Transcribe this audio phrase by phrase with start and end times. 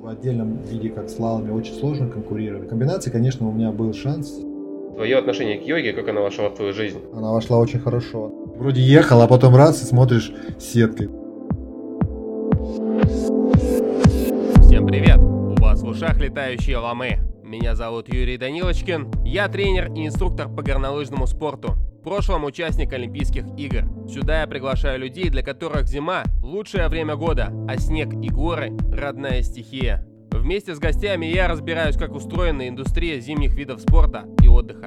[0.00, 2.70] В отдельном виде, как слаломе, очень сложно конкурировать.
[2.70, 4.40] Комбинации, конечно, у меня был шанс.
[4.94, 7.00] Твое отношение к йоге, как она вошла в твою жизнь?
[7.12, 8.32] Она вошла очень хорошо.
[8.56, 11.08] Вроде ехал, а потом раз и смотришь сеткой.
[14.62, 15.18] Всем привет!
[15.18, 17.18] У вас в ушах летающие ламы.
[17.44, 19.10] Меня зовут Юрий Данилочкин.
[19.26, 21.74] Я тренер и инструктор по горнолыжному спорту.
[22.00, 23.84] В прошлом участник Олимпийских игр.
[24.12, 29.40] Сюда я приглашаю людей, для которых зима– лучшее время года, а снег и горы– родная
[29.42, 30.04] стихия.
[30.32, 34.86] Вместе с гостями я разбираюсь, как устроена индустрия зимних видов спорта и отдыха.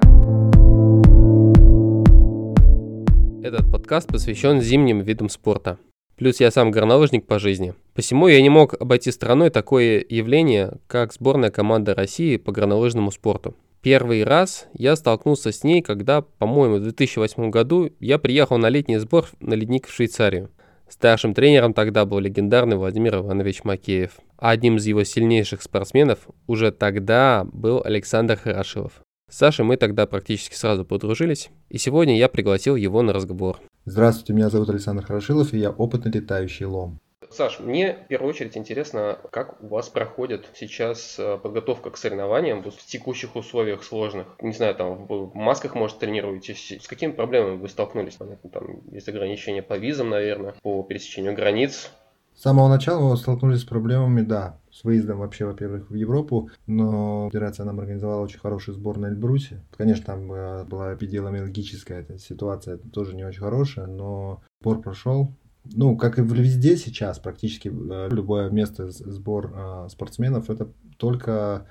[3.42, 5.78] Этот подкаст посвящен зимним видам спорта.
[6.18, 7.76] Плюс я сам горнолыжник по жизни.
[7.94, 13.56] Посему я не мог обойти стороной такое явление, как сборная команда России по горнолыжному спорту.
[13.84, 18.98] Первый раз я столкнулся с ней, когда, по-моему, в 2008 году я приехал на летний
[18.98, 20.52] сбор на ледник в Швейцарию.
[20.88, 24.12] Старшим тренером тогда был легендарный Владимир Иванович Макеев.
[24.38, 29.02] А одним из его сильнейших спортсменов уже тогда был Александр Хорошилов.
[29.30, 33.60] С Сашей мы тогда практически сразу подружились, и сегодня я пригласил его на разговор.
[33.84, 37.00] Здравствуйте, меня зовут Александр Хорошилов, и я опытный летающий лом.
[37.34, 42.62] Саш, мне в первую очередь интересно, как у вас проходит сейчас э, подготовка к соревнованиям
[42.62, 44.28] в текущих условиях сложных.
[44.40, 46.78] Не знаю, там в масках, может, тренируетесь.
[46.80, 48.18] С какими проблемами вы столкнулись?
[48.18, 51.90] Понятно, там есть ограничения по визам, наверное, по пересечению границ.
[52.36, 57.30] С самого начала мы столкнулись с проблемами, да, с выездом вообще, во-первых, в Европу, но
[57.32, 59.64] Федерация нам организовала очень хороший сбор на Эльбрусе.
[59.76, 65.32] Конечно, там э, была эпидемиологическая ситуация, тоже не очень хорошая, но сбор прошел,
[65.66, 71.68] ну, как и везде сейчас, практически э, любое место сбор э, спортсменов, это только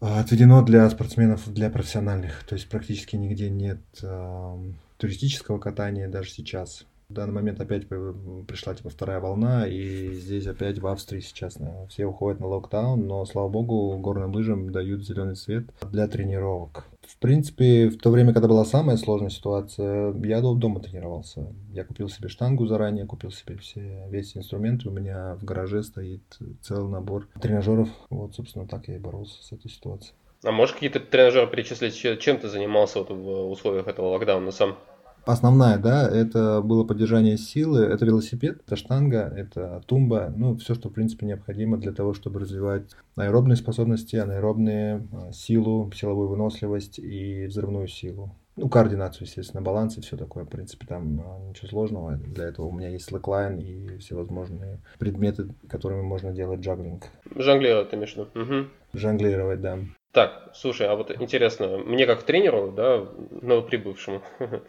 [0.00, 2.44] отведено для спортсменов, для профессиональных.
[2.44, 4.56] То есть практически нигде нет э,
[4.96, 6.86] туристического катания даже сейчас.
[7.08, 11.86] В данный момент опять пришла типа вторая волна, и здесь опять в Австрии сейчас э,
[11.88, 16.86] все уходят на локдаун, но, слава богу, горным лыжам дают зеленый свет для тренировок.
[17.12, 21.46] В принципе, в то время, когда была самая сложная ситуация, я дома тренировался.
[21.70, 24.84] Я купил себе штангу заранее, купил себе все, весь инструмент.
[24.86, 26.22] У меня в гараже стоит
[26.62, 27.88] целый набор тренажеров.
[28.10, 30.14] Вот, собственно, так я и боролся с этой ситуацией.
[30.42, 34.76] А можешь какие-то тренажеры перечислить, чем ты занимался вот в условиях этого локдауна сам?
[35.24, 40.88] Основная, да, это было поддержание силы, это велосипед, это штанга, это тумба, ну, все, что,
[40.88, 47.46] в принципе, необходимо для того, чтобы развивать аэробные способности, анаэробные, а, силу, силовую выносливость и
[47.46, 48.34] взрывную силу.
[48.56, 50.44] Ну, координацию, естественно, баланс и все такое.
[50.44, 52.16] В принципе, там а, ничего сложного.
[52.16, 57.04] Для этого у меня есть слэклайн и всевозможные предметы, которыми можно делать джаглинг.
[57.34, 58.28] Жонглировать, ты имеешь в виду?
[58.34, 58.68] Угу.
[58.92, 59.78] Жонглировать, да.
[60.12, 63.06] Так, слушай, а вот интересно, мне как тренеру, да,
[63.40, 64.20] новоприбывшему,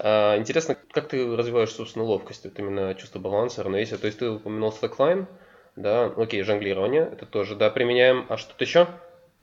[0.00, 3.96] интересно, как ты развиваешь, собственно, ловкость, вот именно чувство баланса, равновесия.
[3.96, 5.26] То есть ты упомянул слэклайн,
[5.76, 8.26] да, окей, жонглирование, это тоже, да, применяем.
[8.28, 8.88] А что-то еще?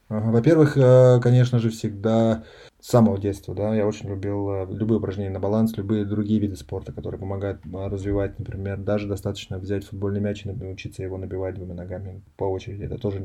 [0.09, 2.43] Во-первых, э, конечно же, всегда
[2.81, 6.55] с самого детства, да, я очень любил э, любые упражнения на баланс, любые другие виды
[6.55, 11.55] спорта, которые помогают э, развивать, например, даже достаточно взять футбольный мяч и научиться его набивать
[11.55, 12.83] двумя ногами по очереди.
[12.83, 13.23] Это тоже,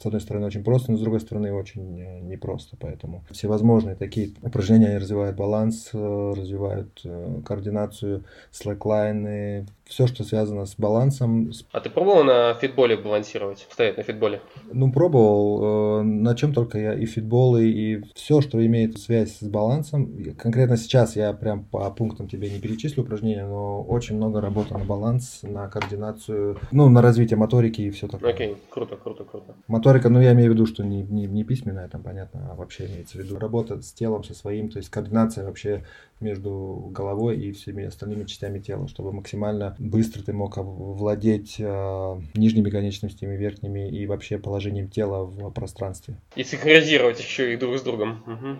[0.00, 2.76] с одной стороны, очень просто, но с другой стороны, очень непросто.
[2.78, 7.04] Поэтому всевозможные такие упражнения они развивают баланс, развивают
[7.44, 11.50] координацию, слэклайны, все, что связано с балансом.
[11.72, 14.40] А ты пробовал на фитболе балансировать, стоять на фитболе?
[14.72, 16.02] Ну, пробовал.
[16.04, 20.34] На чем только я и фитболы, и все что имеет связь с балансом.
[20.36, 24.84] Конкретно сейчас я прям по пунктам тебе не перечислю упражнения, но очень много работы на
[24.84, 28.30] баланс, на координацию, ну, на развитие моторики и все такое.
[28.30, 29.54] Окей, круто, круто, круто.
[29.66, 32.86] Моторика, ну, я имею в виду, что не, не, не письменная, там, понятно, а вообще
[32.86, 35.84] имеется в виду работа с телом, со своим, то есть координация вообще
[36.20, 42.70] между головой и всеми остальными частями тела, чтобы максимально быстро ты мог владеть э, нижними
[42.70, 46.20] конечностями, верхними и вообще положением тела в пространстве.
[46.36, 48.22] И синхронизировать еще их друг с другом.
[48.26, 48.58] Угу.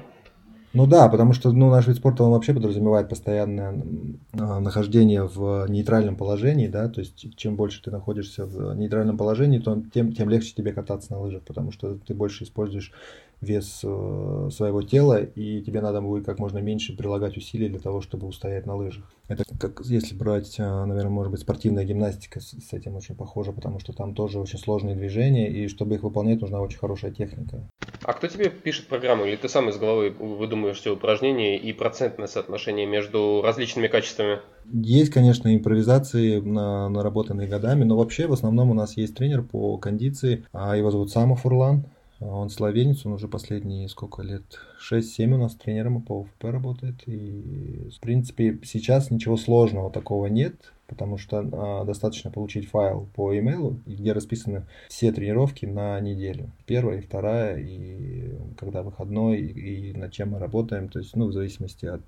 [0.75, 5.67] Ну да, потому что ну, наш вид спорта он вообще подразумевает постоянное э, нахождение в
[5.69, 10.29] нейтральном положении, да, то есть чем больше ты находишься в нейтральном положении, то тем, тем
[10.29, 12.93] легче тебе кататься на лыжах, потому что ты больше используешь
[13.40, 18.00] вес э, своего тела, и тебе надо будет как можно меньше прилагать усилий для того,
[18.00, 19.05] чтобы устоять на лыжах.
[19.29, 23.79] Это как если брать, э, наверное, может быть, спортивная гимнастика с, этим очень похожа, потому
[23.79, 27.69] что там тоже очень сложные движения, и чтобы их выполнять, нужна очень хорошая техника.
[28.02, 32.26] А кто тебе пишет программу, или ты сам из головы выдумываешь все упражнения и процентное
[32.26, 34.38] соотношение между различными качествами?
[34.73, 39.79] Есть, конечно, импровизации, на, наработанные годами, но вообще в основном у нас есть тренер по
[39.79, 41.87] кондиции, а его зовут Сама Фурлан,
[42.20, 44.43] Он словенец, он уже последние сколько лет,
[44.91, 47.03] 6-7 у нас тренером по ОФП работает.
[47.06, 53.38] И, в принципе, сейчас ничего сложного такого нет, потому что а, достаточно получить файл по
[53.38, 56.50] имейлу, где расписаны все тренировки на неделю.
[56.67, 60.88] Первая и вторая, и когда выходной, и, и над чем мы работаем.
[60.88, 62.03] То есть, ну, в зависимости от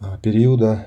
[0.00, 0.84] а, периода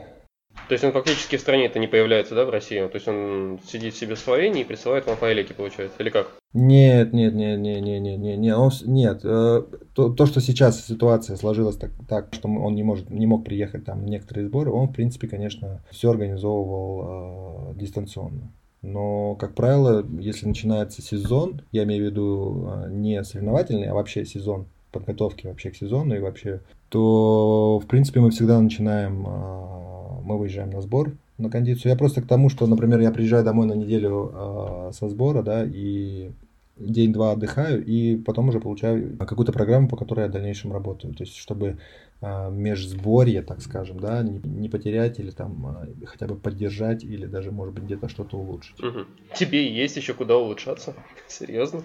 [0.67, 2.79] то есть он фактически в стране это не появляется, да, в России?
[2.79, 6.31] То есть он сидит себе в Словении и присылает вам файлики, получается, или как?
[6.53, 9.21] Нет, нет, нет, нет, нет, нет, нет, нет, он, нет.
[9.21, 13.85] То, то, что сейчас ситуация сложилась так, так, что он не может, не мог приехать
[13.85, 18.51] там на некоторые сборы, он, в принципе, конечно, все организовывал э, дистанционно.
[18.81, 24.25] Но, как правило, если начинается сезон, я имею в виду э, не соревновательный, а вообще
[24.25, 30.37] сезон подготовки вообще к сезону и вообще, то, в принципе, мы всегда начинаем э, мы
[30.37, 31.91] выезжаем на сбор на кондицию.
[31.91, 35.63] Я просто к тому, что, например, я приезжаю домой на неделю э, со сбора, да,
[35.65, 36.31] и
[36.75, 41.13] день-два отдыхаю, и потом уже получаю какую-то программу, по которой я в дальнейшем работаю.
[41.13, 41.77] То есть, чтобы
[42.19, 47.51] э, межсборье, так скажем, да, не, не потерять или там хотя бы поддержать, или даже,
[47.51, 48.77] может быть, где-то что-то улучшить.
[48.83, 49.05] Угу.
[49.35, 50.93] Тебе есть еще куда улучшаться?
[51.29, 51.83] Серьезно?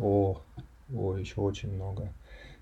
[0.00, 0.38] О,
[0.94, 2.10] о, еще очень много.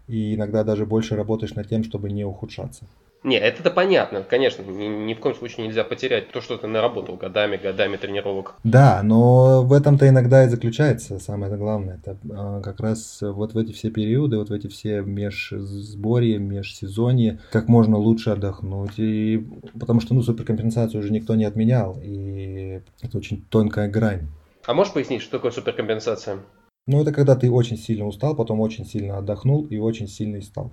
[0.07, 2.87] И иногда даже больше работаешь над тем, чтобы не ухудшаться.
[3.25, 7.17] Не, это-то понятно, конечно, ни, ни в коем случае нельзя потерять то, что ты наработал
[7.17, 8.57] годами, годами тренировок.
[8.65, 12.01] Да, но в этом-то иногда и заключается самое главное.
[12.05, 17.41] Это а, как раз вот в эти все периоды, вот в эти все межсборья, межсезонье,
[17.51, 18.99] как можно лучше отдохнуть.
[18.99, 19.43] И,
[19.81, 24.29] потому что, ну, суперкомпенсацию уже никто не отменял, и это очень тонкая грань.
[24.67, 26.41] А можешь пояснить, что такое суперкомпенсация?
[26.87, 30.71] Ну, это когда ты очень сильно устал, потом очень сильно отдохнул и очень сильно устал.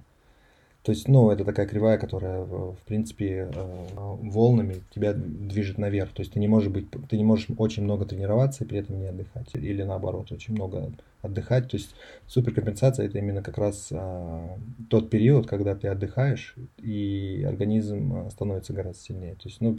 [0.84, 6.12] То есть, ну, это такая кривая, которая, в принципе, э, волнами тебя движет наверх.
[6.12, 9.00] То есть ты не можешь быть, ты не можешь очень много тренироваться и при этом
[9.00, 9.50] не отдыхать.
[9.54, 10.92] Или наоборот, очень много
[11.22, 11.70] отдыхать.
[11.70, 11.92] То есть
[12.28, 14.58] суперкомпенсация это именно как раз а,
[14.90, 19.36] тот период, когда ты отдыхаешь, и организм э, становится гораздо сильнее.
[19.36, 19.78] То есть, ну,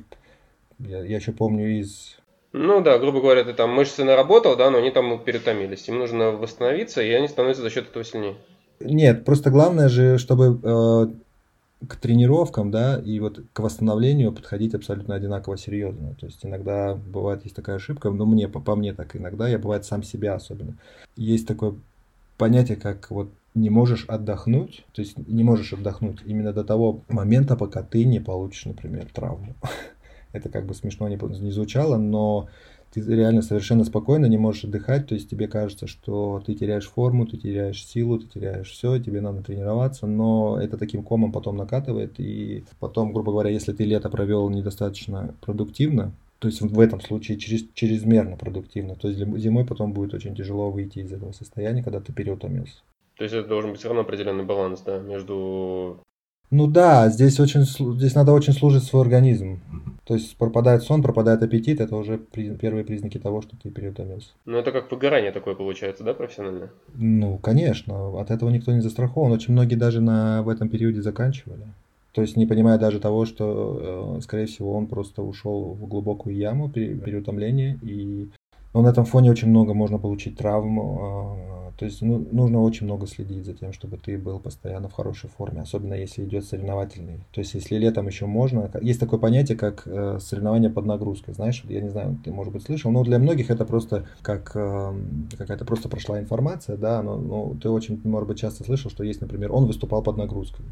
[0.78, 2.16] я, я еще помню из
[2.52, 5.88] ну да, грубо говоря, ты там мышцы наработал, да, но они там перетомились.
[5.88, 8.36] Им нужно восстановиться, и они становятся за счет этого сильнее.
[8.80, 11.06] Нет, просто главное же, чтобы э,
[11.86, 16.14] к тренировкам, да, и вот к восстановлению подходить абсолютно одинаково серьезно.
[16.20, 19.58] То есть иногда бывает есть такая ошибка, но мне, по, по мне так иногда, я
[19.58, 20.76] бывает сам себя особенно.
[21.16, 21.74] Есть такое
[22.36, 27.56] понятие, как вот не можешь отдохнуть, то есть не можешь отдохнуть именно до того момента,
[27.56, 29.54] пока ты не получишь, например, травму.
[30.32, 32.48] Это как бы смешно не, не звучало, но
[32.92, 37.26] ты реально совершенно спокойно не можешь отдыхать, то есть тебе кажется, что ты теряешь форму,
[37.26, 42.18] ты теряешь силу, ты теряешь все, тебе надо тренироваться, но это таким комом потом накатывает,
[42.18, 47.38] и потом, грубо говоря, если ты лето провел недостаточно продуктивно, то есть в этом случае
[47.38, 52.00] через, чрезмерно продуктивно, то есть зимой потом будет очень тяжело выйти из этого состояния, когда
[52.00, 52.80] ты переутомился.
[53.16, 56.00] То есть это должен быть все равно определенный баланс, да, между
[56.52, 59.60] ну да, здесь очень здесь надо очень служить свой организм.
[60.04, 64.28] То есть пропадает сон, пропадает аппетит, это уже при, первые признаки того, что ты переутомился.
[64.44, 66.70] Ну это как выгорание такое получается, да, профессиональное?
[66.94, 69.32] Ну, конечно, от этого никто не застрахован.
[69.32, 71.62] Очень многие даже на, в этом периоде заканчивали.
[72.12, 76.36] То есть не понимая даже того, что, э, скорее всего, он просто ушел в глубокую
[76.36, 78.28] яму переутомления, и
[78.74, 82.86] но на этом фоне очень много можно получить травм, а, то есть ну, нужно очень
[82.86, 87.24] много следить за тем, чтобы ты был постоянно в хорошей форме, особенно если идет соревновательный.
[87.32, 91.64] То есть если летом еще можно, есть такое понятие, как э, соревнование под нагрузкой, знаешь,
[91.68, 94.94] я не знаю, ты, может быть, слышал, но для многих это просто как э,
[95.36, 99.20] какая-то просто прошла информация, да, но, но ты очень, может быть, часто слышал, что есть,
[99.20, 100.64] например, он выступал под нагрузкой.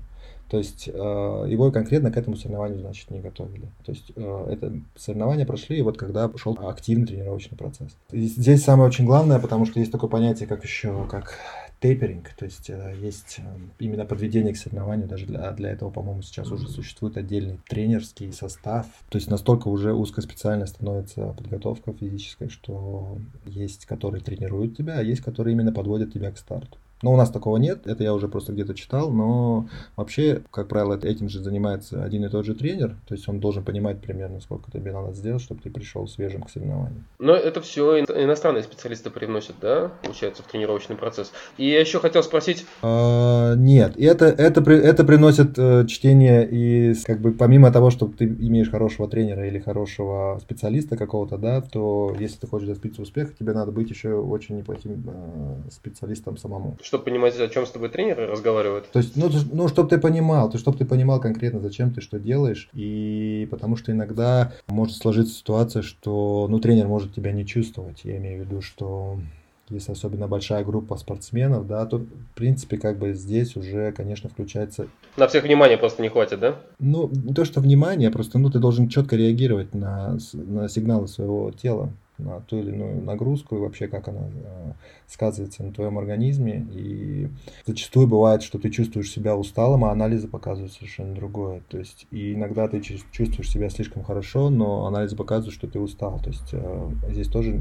[0.51, 3.69] То есть э, его конкретно к этому соревнованию, значит, не готовили.
[3.85, 7.97] То есть э, это соревнования прошли, и вот когда пошел активный тренировочный процесс.
[8.11, 11.39] И здесь самое очень главное, потому что есть такое понятие, как еще, как
[11.79, 13.39] тейперинг, то есть э, есть
[13.79, 18.87] именно подведение к соревнованию, даже для, для этого, по-моему, сейчас уже существует отдельный тренерский состав,
[19.09, 25.23] то есть настолько уже узкоспециально становится подготовка физическая, что есть, которые тренируют тебя, а есть,
[25.23, 26.77] которые именно подводят тебя к старту.
[27.03, 30.99] Но у нас такого нет, это я уже просто где-то читал, но вообще, как правило,
[31.03, 34.71] этим же занимается один и тот же тренер, то есть он должен понимать примерно, сколько
[34.71, 37.05] тебе надо сделать, чтобы ты пришел свежим к соревнованию.
[37.19, 41.33] Но это все иностранные специалисты привносят, да, получается, в тренировочный процесс.
[41.57, 42.67] И я еще хотел спросить...
[42.83, 48.27] А, нет, это, это, это приносит э, чтение и как бы помимо того, что ты
[48.27, 53.53] имеешь хорошего тренера или хорошего специалиста какого-то, да, то если ты хочешь добиться успеха, тебе
[53.53, 58.27] надо быть еще очень неплохим э, специалистом самому чтобы понимать, о чем с тобой тренеры
[58.27, 58.91] разговаривают.
[58.91, 62.19] То есть, ну, ну чтобы ты понимал, то чтобы ты понимал конкретно, зачем ты что
[62.19, 62.69] делаешь.
[62.75, 68.01] И потому что иногда может сложиться ситуация, что, ну, тренер может тебя не чувствовать.
[68.03, 69.21] Я имею в виду, что
[69.69, 74.89] если особенно большая группа спортсменов, да, то, в принципе, как бы здесь уже, конечно, включается...
[75.17, 76.57] На всех внимания просто не хватит, да?
[76.81, 81.53] Ну, не то, что внимание, просто, ну, ты должен четко реагировать на, на сигналы своего
[81.53, 84.73] тела на ту или иную нагрузку и вообще как она э,
[85.07, 86.67] сказывается на твоем организме.
[86.73, 87.29] И
[87.67, 91.63] зачастую бывает, что ты чувствуешь себя усталым, а анализы показывают совершенно другое.
[91.69, 96.21] То есть и иногда ты чувствуешь себя слишком хорошо, но анализы показывают, что ты устал.
[96.21, 97.61] То есть э, здесь тоже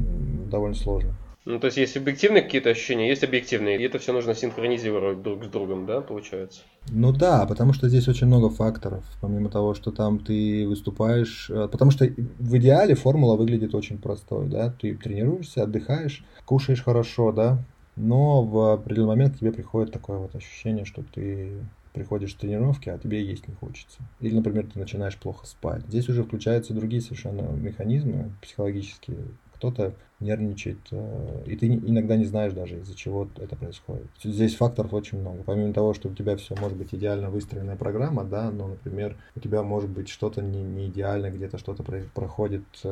[0.50, 1.14] довольно сложно.
[1.46, 5.44] Ну, то есть есть объективные какие-то ощущения, есть объективные, и это все нужно синхронизировать друг
[5.44, 6.60] с другом, да, получается?
[6.90, 11.68] Ну да, потому что здесь очень много факторов, помимо того, что там ты выступаешь, э,
[11.70, 17.64] потому что в идеале формула выглядит очень простой, да, ты тренируешься, отдыхаешь, кушаешь хорошо, да,
[17.96, 21.52] но в определенный момент к тебе приходит такое вот ощущение, что ты
[21.92, 23.98] приходишь с тренировки, а тебе есть не хочется.
[24.20, 25.82] Или, например, ты начинаешь плохо спать.
[25.88, 29.18] Здесь уже включаются другие совершенно механизмы психологические,
[29.54, 34.06] кто-то нервничает, э, и ты иногда не знаешь даже, из-за чего это происходит.
[34.22, 35.42] Здесь факторов очень много.
[35.44, 39.40] Помимо того, что у тебя все может быть идеально выстроенная программа, да, но, например, у
[39.40, 41.82] тебя может быть что-то не, не идеально, где-то что-то
[42.14, 42.88] проходит э,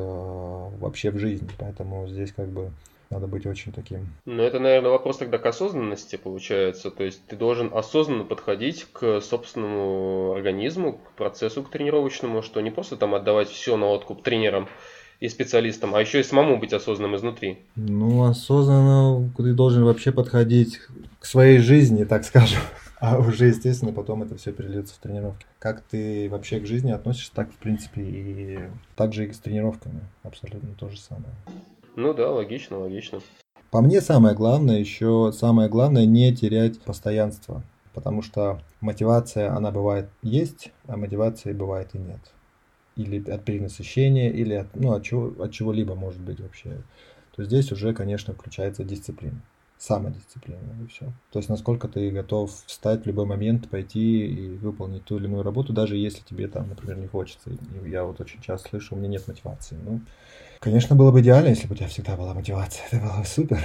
[0.79, 1.49] вообще в жизни.
[1.57, 2.71] Поэтому здесь как бы
[3.09, 4.07] надо быть очень таким.
[4.25, 6.91] Ну, это, наверное, вопрос тогда к осознанности получается.
[6.91, 12.69] То есть ты должен осознанно подходить к собственному организму, к процессу к тренировочному, что не
[12.69, 14.67] просто там отдавать все на откуп тренерам,
[15.19, 17.59] и специалистом, а еще и самому быть осознанным изнутри.
[17.75, 20.79] Ну, осознанно ты должен вообще подходить
[21.19, 22.59] к своей жизни, так скажем.
[23.01, 25.45] А уже, естественно, потом это все перельется в тренировки.
[25.57, 28.59] Как ты вообще к жизни относишься, так, в принципе, и
[28.97, 30.01] так же и с тренировками.
[30.21, 31.31] Абсолютно то же самое.
[31.95, 33.21] Ну да, логично, логично.
[33.71, 37.63] По мне самое главное еще, самое главное не терять постоянство.
[37.93, 42.19] Потому что мотивация, она бывает есть, а мотивации бывает и нет
[42.99, 46.81] или от перенасыщения, или от, ну, от, чего, от чего-либо может быть вообще,
[47.35, 49.41] то здесь уже, конечно, включается дисциплина.
[49.77, 51.05] Самодисциплина и все.
[51.31, 55.43] То есть насколько ты готов встать в любой момент, пойти и выполнить ту или иную
[55.43, 57.49] работу, даже если тебе там, например, не хочется.
[57.49, 59.77] И я вот очень часто слышу, у меня нет мотивации.
[59.81, 60.01] Ну,
[60.59, 62.85] конечно, было бы идеально, если бы у тебя всегда была мотивация.
[62.91, 63.59] Это было бы супер.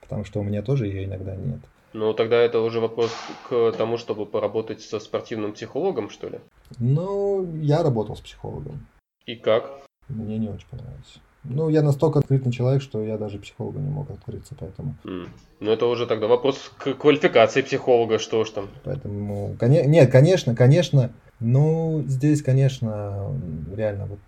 [0.00, 1.60] Потому что у меня тоже ее иногда нет.
[1.92, 3.10] Ну, тогда это уже вопрос
[3.48, 6.40] к тому, чтобы поработать со спортивным психологом, что ли?
[6.78, 8.86] Ну, я работал с психологом.
[9.26, 9.82] И как?
[10.08, 11.20] Мне не очень понравилось.
[11.44, 14.96] Ну, я настолько открытый человек, что я даже психологу не мог открыться, поэтому...
[15.04, 15.28] Mm.
[15.60, 18.68] Ну, это уже тогда вопрос к квалификации психолога, что ж там.
[18.84, 19.86] Поэтому, коне...
[19.86, 23.32] нет, конечно, конечно, ну, здесь, конечно,
[23.74, 24.18] реально, вот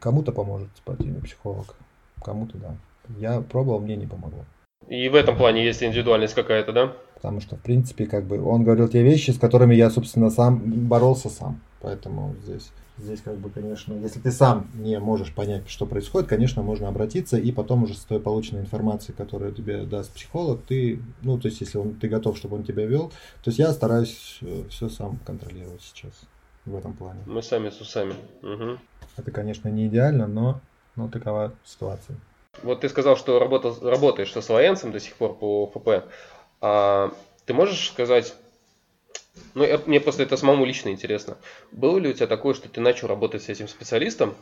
[0.00, 1.74] кому-то поможет спортивный психолог,
[2.22, 2.76] кому-то, да.
[3.18, 4.44] Я пробовал, мне не помогло.
[4.92, 6.92] И в этом плане есть индивидуальность какая-то, да?
[7.14, 10.60] Потому что, в принципе, как бы он говорил те вещи, с которыми я, собственно, сам
[10.86, 11.62] боролся сам.
[11.80, 16.62] Поэтому здесь, здесь как бы, конечно, если ты сам не можешь понять, что происходит, конечно,
[16.62, 21.38] можно обратиться, и потом уже с той полученной информацией, которую тебе даст психолог, ты, ну,
[21.38, 23.08] то есть, если он, ты готов, чтобы он тебя вел,
[23.42, 26.12] то есть я стараюсь э, все сам контролировать сейчас
[26.66, 27.20] в этом плане.
[27.24, 28.12] Мы сами с усами.
[28.42, 28.78] Угу.
[29.16, 30.60] Это, конечно, не идеально, но,
[30.96, 32.18] но такова ситуация.
[32.62, 36.06] Вот ты сказал, что работал, работаешь со слоенцем до сих пор по ФП.
[36.60, 37.12] А
[37.46, 38.34] ты можешь сказать,
[39.54, 41.36] ну, я, мне просто это самому лично интересно.
[41.72, 44.34] Было ли у тебя такое, что ты начал работать с этим специалистом,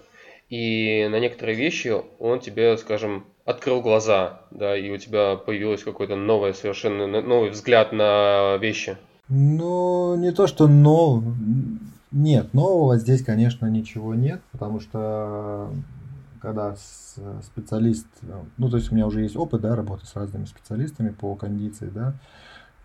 [0.48, 6.16] и на некоторые вещи он тебе, скажем, открыл глаза, да, и у тебя появилось какой-то
[6.16, 8.96] новый, совершенно новый взгляд на вещи?
[9.28, 11.22] Ну, не то, что нов...
[12.10, 15.70] Нет, нового здесь, конечно, ничего нет, потому что
[16.40, 16.74] когда
[17.42, 18.06] специалист,
[18.56, 21.90] ну, то есть у меня уже есть опыт, да, работы с разными специалистами по кондиции,
[21.92, 22.14] да,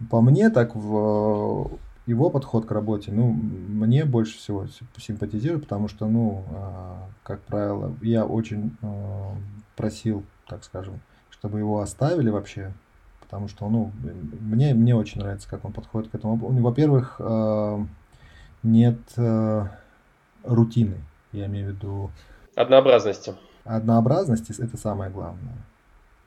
[0.09, 6.07] по мне так в его подход к работе, ну, мне больше всего симпатизирует, потому что,
[6.07, 9.35] ну, а, как правило, я очень а,
[9.75, 10.99] просил, так скажем,
[11.31, 12.73] чтобы его оставили вообще,
[13.21, 13.91] потому что, ну,
[14.39, 16.35] мне, мне очень нравится, как он подходит к этому.
[16.35, 17.83] Во-первых, а,
[18.61, 18.99] нет
[20.43, 20.97] рутины,
[21.31, 22.11] я имею в виду
[22.55, 23.35] Однообразности.
[23.65, 25.57] Однообразности– это самое главное.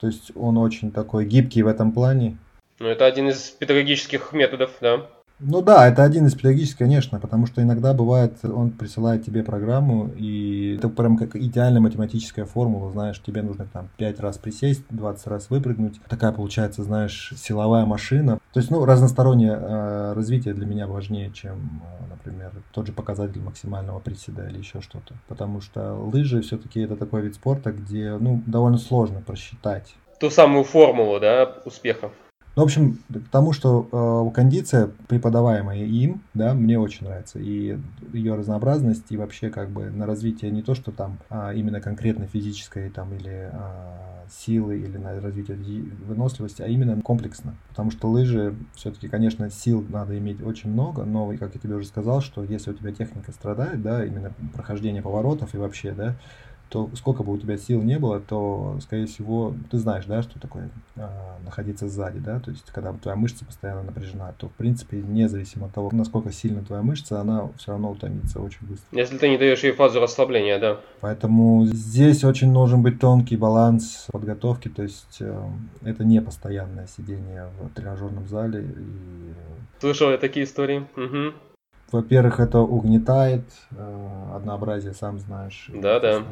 [0.00, 2.36] То есть он очень такой гибкий в этом плане.
[2.78, 5.06] Ну, это один из педагогических методов, да.
[5.40, 10.10] Ну да, это один из педагогических, конечно, потому что иногда бывает, он присылает тебе программу,
[10.16, 15.26] и это прям как идеальная математическая формула, знаешь, тебе нужно там 5 раз присесть, 20
[15.28, 16.00] раз выпрыгнуть.
[16.08, 18.40] Такая получается, знаешь, силовая машина.
[18.52, 23.40] То есть, ну, разностороннее э, развитие для меня важнее, чем, э, например, тот же показатель
[23.40, 25.14] максимального приседа или еще что-то.
[25.28, 29.94] Потому что лыжи все-таки это такой вид спорта, где, ну, довольно сложно просчитать.
[30.18, 32.10] Ту самую формулу, да, успеха.
[32.58, 37.38] Ну, в общем, к тому, что э, кондиция, преподаваемая им, да, мне очень нравится.
[37.38, 37.78] И
[38.12, 42.26] ее разнообразность, и вообще как бы на развитие не то, что там а, именно конкретно
[42.26, 45.56] физической там или а, силы, или на развитие
[46.04, 47.54] выносливости, а именно комплексно.
[47.68, 51.86] Потому что лыжи, все-таки, конечно, сил надо иметь очень много, но, как я тебе уже
[51.86, 56.16] сказал, что если у тебя техника страдает, да, именно прохождение поворотов и вообще, да,
[56.68, 60.38] то сколько бы у тебя сил не было, то, скорее всего, ты знаешь, да, что
[60.38, 61.08] такое э,
[61.44, 65.74] находиться сзади, да, то есть когда твоя мышца постоянно напряжена, то, в принципе, независимо от
[65.74, 68.86] того, насколько сильно твоя мышца, она все равно утомится очень быстро.
[68.98, 70.80] Если ты не даешь ей фазу расслабления, да.
[71.00, 75.42] Поэтому здесь очень должен быть тонкий баланс подготовки, то есть э,
[75.82, 78.62] это не постоянное сидение в тренажерном зале.
[78.62, 79.80] И...
[79.80, 80.86] Слышал я такие истории.
[80.96, 81.47] Угу.
[81.90, 85.70] Во-первых, это угнетает э, однообразие, сам знаешь.
[85.72, 86.22] Да, да.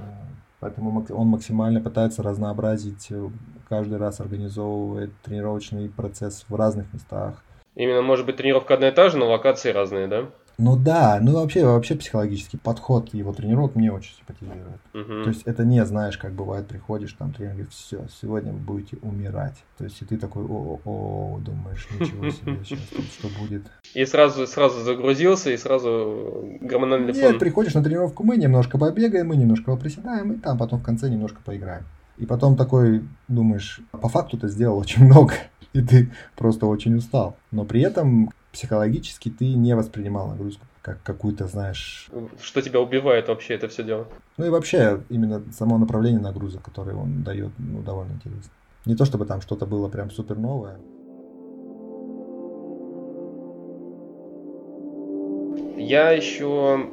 [0.61, 3.29] Поэтому он максимально пытается разнообразить, э,
[3.69, 7.43] каждый раз организовывает тренировочный процесс в разных местах.
[7.75, 10.27] Именно, может быть, тренировка одна и та же, но локации разные, да?
[10.59, 14.81] Ну да, ну вообще, вообще психологический подход его тренировок мне очень симпатизирует.
[14.95, 15.25] Угу.
[15.25, 18.97] То есть это не, знаешь, как бывает, приходишь, там тренер говорит, все, сегодня вы будете
[19.03, 19.63] умирать.
[19.77, 23.67] То есть и ты такой, о, о, думаешь, ничего себе, сейчас тут что будет.
[23.93, 27.39] И сразу, сразу загрузился, и сразу гормональный Нет, фон.
[27.39, 31.41] приходишь на тренировку, мы немножко побегаем, мы немножко поприседаем, и там потом в конце немножко
[31.45, 31.85] поиграем.
[32.17, 35.35] И потом такой думаешь, по факту ты сделал очень много,
[35.75, 37.37] и ты просто очень устал.
[37.51, 42.09] Но при этом психологически ты не воспринимал нагрузку как какую-то, знаешь...
[42.41, 44.07] Что тебя убивает вообще это все дело?
[44.39, 48.51] Ну и вообще именно само направление нагрузок, которое он дает, ну, довольно интересно.
[48.87, 50.79] Не то чтобы там что-то было прям супер новое.
[55.77, 56.89] Я еще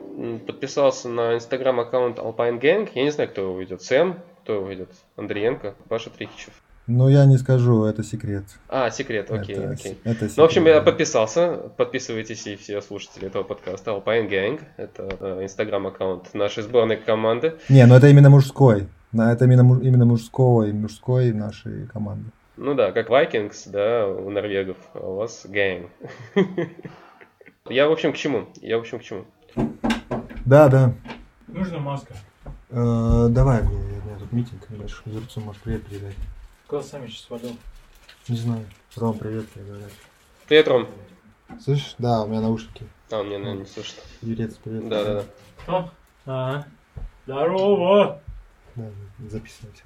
[0.45, 2.89] подписался на инстаграм аккаунт Alpine Gang.
[2.95, 3.83] Я не знаю, кто его ведет.
[3.83, 4.89] Сэм, кто его ведет?
[5.15, 6.62] Андриенко, Паша Трихичев.
[6.85, 8.43] Ну, я не скажу, это секрет.
[8.67, 9.97] А, секрет, окей, это, окей.
[10.03, 10.37] Это секрет.
[10.37, 11.55] Ну, в общем, я подписался.
[11.77, 13.91] Подписывайтесь и все слушатели этого подкаста.
[13.91, 14.61] Alpine Gang.
[14.75, 17.55] Это э, инстаграм-аккаунт нашей сборной команды.
[17.69, 18.87] Не, ну это именно мужской.
[19.13, 22.31] Это именно, именно мужского и мужской нашей команды.
[22.57, 25.87] Ну да, как Vikings, да, у норвегов, а у вас Gang.
[27.69, 28.49] Я, в общем, к чему?
[28.61, 29.23] Я, в общем, к чему?
[30.45, 30.93] Да, да.
[31.47, 32.13] Нужна маска.
[32.69, 36.15] Э, давай, мне, у меня тут митинг, Леш, Зерцу можешь привет передать.
[36.73, 37.55] Куда сами сейчас водил?
[38.27, 38.65] Не знаю.
[38.95, 39.91] Ром, привет, тебе говорят.
[40.47, 40.87] Привет, Ром.
[41.63, 41.93] Слышишь?
[41.99, 42.87] Да, у меня наушники.
[43.11, 44.03] А, у меня, наверное, не слышит.
[44.23, 44.89] Юрец, привет.
[44.89, 45.23] Да, да, да.
[45.61, 45.91] Кто?
[46.25, 46.65] А,
[47.27, 48.21] здорово!
[48.73, 48.89] Да,
[49.29, 49.83] записывайся.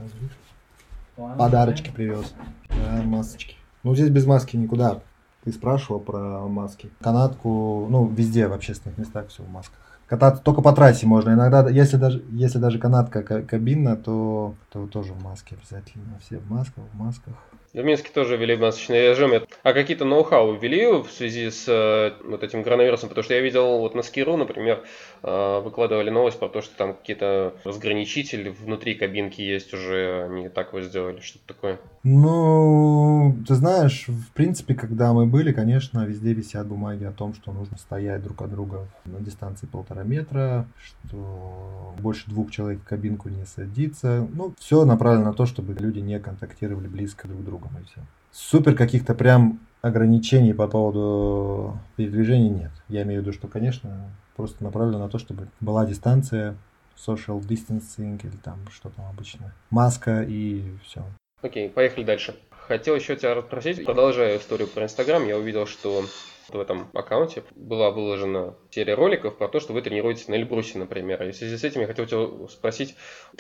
[1.18, 2.34] Ладно, Подарочки привез.
[2.70, 3.58] Да, масочки.
[3.84, 5.02] Ну, здесь без маски никуда.
[5.44, 6.90] Ты спрашивал про маски.
[7.02, 9.87] Канатку, ну, везде в общественных местах все в масках.
[10.08, 11.32] Кататься только по трассе можно.
[11.32, 16.18] Иногда, если даже, если даже канатка кабинна, то, то тоже в маске обязательно.
[16.22, 17.34] Все в масках, в масках.
[17.74, 19.32] В Минске тоже ввели масочный режим.
[19.62, 23.10] А какие-то ноу-хау ввели в связи с э, вот этим коронавирусом?
[23.10, 24.84] Потому что я видел вот на Скиру, например,
[25.22, 30.74] э, выкладывали новость про то, что там какие-то разграничители внутри кабинки есть уже, они так
[30.74, 31.80] вот сделали, что-то такое.
[32.04, 37.52] Ну, ты знаешь, в принципе, когда мы были, конечно, везде висят бумаги о том, что
[37.52, 43.30] нужно стоять друг от друга на дистанции полтора метра, что больше двух человек в кабинку
[43.30, 44.28] не садится.
[44.34, 48.02] Ну, все направлено на то, чтобы люди не контактировали близко друг к другу и все.
[48.32, 52.72] Супер каких-то прям ограничений по поводу передвижения нет.
[52.90, 56.56] Я имею в виду, что, конечно, просто направлено на то, чтобы была дистанция,
[56.96, 61.04] social distancing или там что там обычно, маска и все.
[61.42, 62.36] Окей, поехали дальше.
[62.52, 66.04] Хотел еще тебя расспросить, продолжая историю про Инстаграм, я увидел, что
[66.50, 71.24] в этом аккаунте была выложена серия роликов про то, что вы тренируетесь на Эльбрусе, например.
[71.24, 72.96] И в связи с этим я хотел тебя спросить,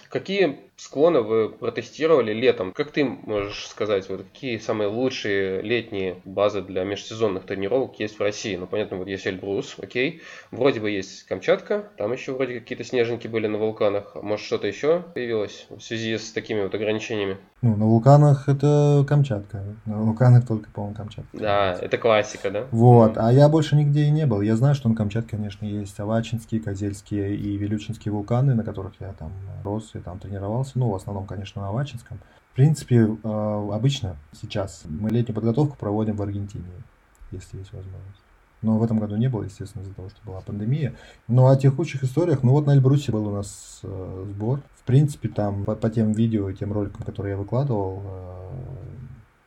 [0.10, 2.74] какие склоны вы протестировали летом?
[2.74, 8.22] Как ты можешь сказать, вот какие самые лучшие летние базы для межсезонных тренировок есть в
[8.22, 8.56] России?
[8.56, 10.22] Ну, понятно, вот есть Эльбрус, окей.
[10.52, 14.16] Вроде бы есть Камчатка, там еще вроде какие-то снежинки были на вулканах.
[14.16, 17.38] Может, что-то еще появилось в связи с такими вот ограничениями?
[17.62, 19.64] Ну, на вулканах это Камчатка.
[19.86, 21.38] На вулканах только, по-моему, Камчатка.
[21.38, 22.68] Да, это классика, да?
[22.72, 24.42] Вот, а я больше нигде и не был.
[24.42, 29.14] Я знаю, что на Камчатке, конечно, есть Авачинские, Козельские и Вилючинские вулканы, на которых я
[29.14, 29.32] там
[29.64, 30.74] рос и там тренировался.
[30.76, 32.20] Ну, в основном, конечно, на Авачинском.
[32.52, 36.66] В принципе, а, обычно сейчас мы летнюю подготовку проводим в Аргентине,
[37.32, 38.22] если есть возможность.
[38.62, 40.96] Но в этом году не было, естественно, из-за того, что была пандемия.
[41.28, 44.62] Но о тех лучших историях, ну вот на Эльбрусе был у нас э, сбор.
[44.76, 48.50] В принципе, там по, по тем видео и тем роликам, которые я выкладывал, э,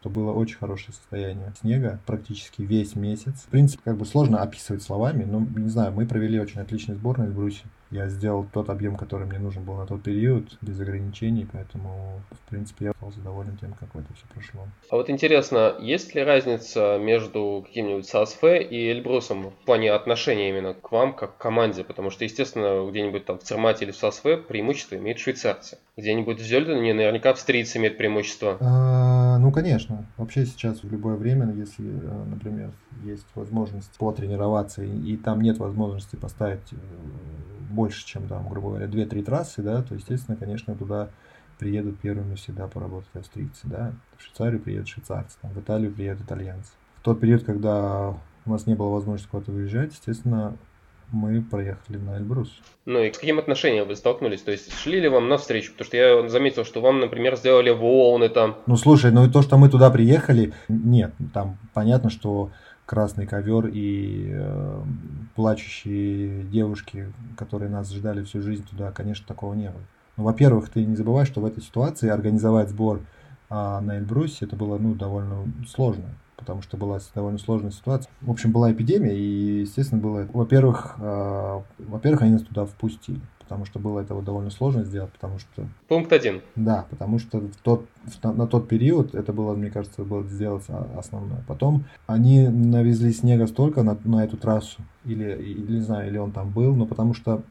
[0.02, 3.42] то было очень хорошее состояние снега практически весь месяц.
[3.46, 7.18] В принципе, как бы сложно описывать словами, но, не знаю, мы провели очень отличный сбор
[7.18, 7.64] на Эльбрусе.
[7.90, 12.48] Я сделал тот объем, который мне нужен был на тот период, без ограничений, поэтому, в
[12.48, 14.62] принципе, я остался доволен тем, как это все прошло.
[14.90, 20.74] А вот интересно, есть ли разница между каким-нибудь САСФ и Эльбрусом в плане отношения именно
[20.74, 21.83] к вам, как к команде?
[21.83, 25.79] Потому что, естественно, где-нибудь там в Цермате или в САСФ преимущество имеют швейцарцы.
[25.96, 28.57] Где-нибудь в Зельдене наверняка австрийцы имеют преимущество.
[28.61, 30.07] А, ну, конечно.
[30.16, 32.70] Вообще сейчас в любое время, если, э, например,
[33.05, 36.76] есть возможность потренироваться, и, и там нет возможности поставить э,
[37.81, 41.09] больше, чем там, грубо говоря, 2-3 трассы, да, то, естественно, конечно, туда
[41.59, 43.93] приедут первыми всегда поработать австрийцы, да.
[44.19, 46.73] В Швейцарию приедут швейцарцы, там, в Италию приедут итальянцы.
[46.99, 48.14] В тот период, когда
[48.45, 50.59] у нас не было возможности куда-то выезжать, естественно,
[51.11, 52.61] мы проехали на Эльбрус.
[52.85, 54.43] Ну и с каким отношением вы столкнулись?
[54.43, 55.73] То есть шли ли вам навстречу?
[55.73, 58.57] Потому что я заметил, что вам, например, сделали волны там.
[58.66, 62.51] Ну слушай, ну и то, что мы туда приехали, нет, там понятно, что
[62.90, 64.83] красный ковер и э,
[65.37, 69.83] плачущие девушки, которые нас ждали всю жизнь туда, конечно, такого не было.
[70.16, 73.00] Ну, во-первых, ты не забывай, что в этой ситуации организовать сбор
[73.48, 78.11] а, на Эльбрусе это было ну, довольно сложно потому что была довольно сложная ситуация.
[78.22, 80.26] В общем, была эпидемия, и, естественно, было...
[80.33, 85.10] Во-первых, э, во-первых, они нас туда впустили, потому что было это вот довольно сложно сделать,
[85.10, 85.66] потому что...
[85.88, 86.40] Пункт один.
[86.54, 90.62] Да, потому что в тот, в, на тот период это было, мне кажется, было сделать
[90.96, 91.42] основное.
[91.48, 96.30] Потом они навезли снега столько на, на эту трассу, или, или, не знаю, или он
[96.30, 97.42] там был, но потому что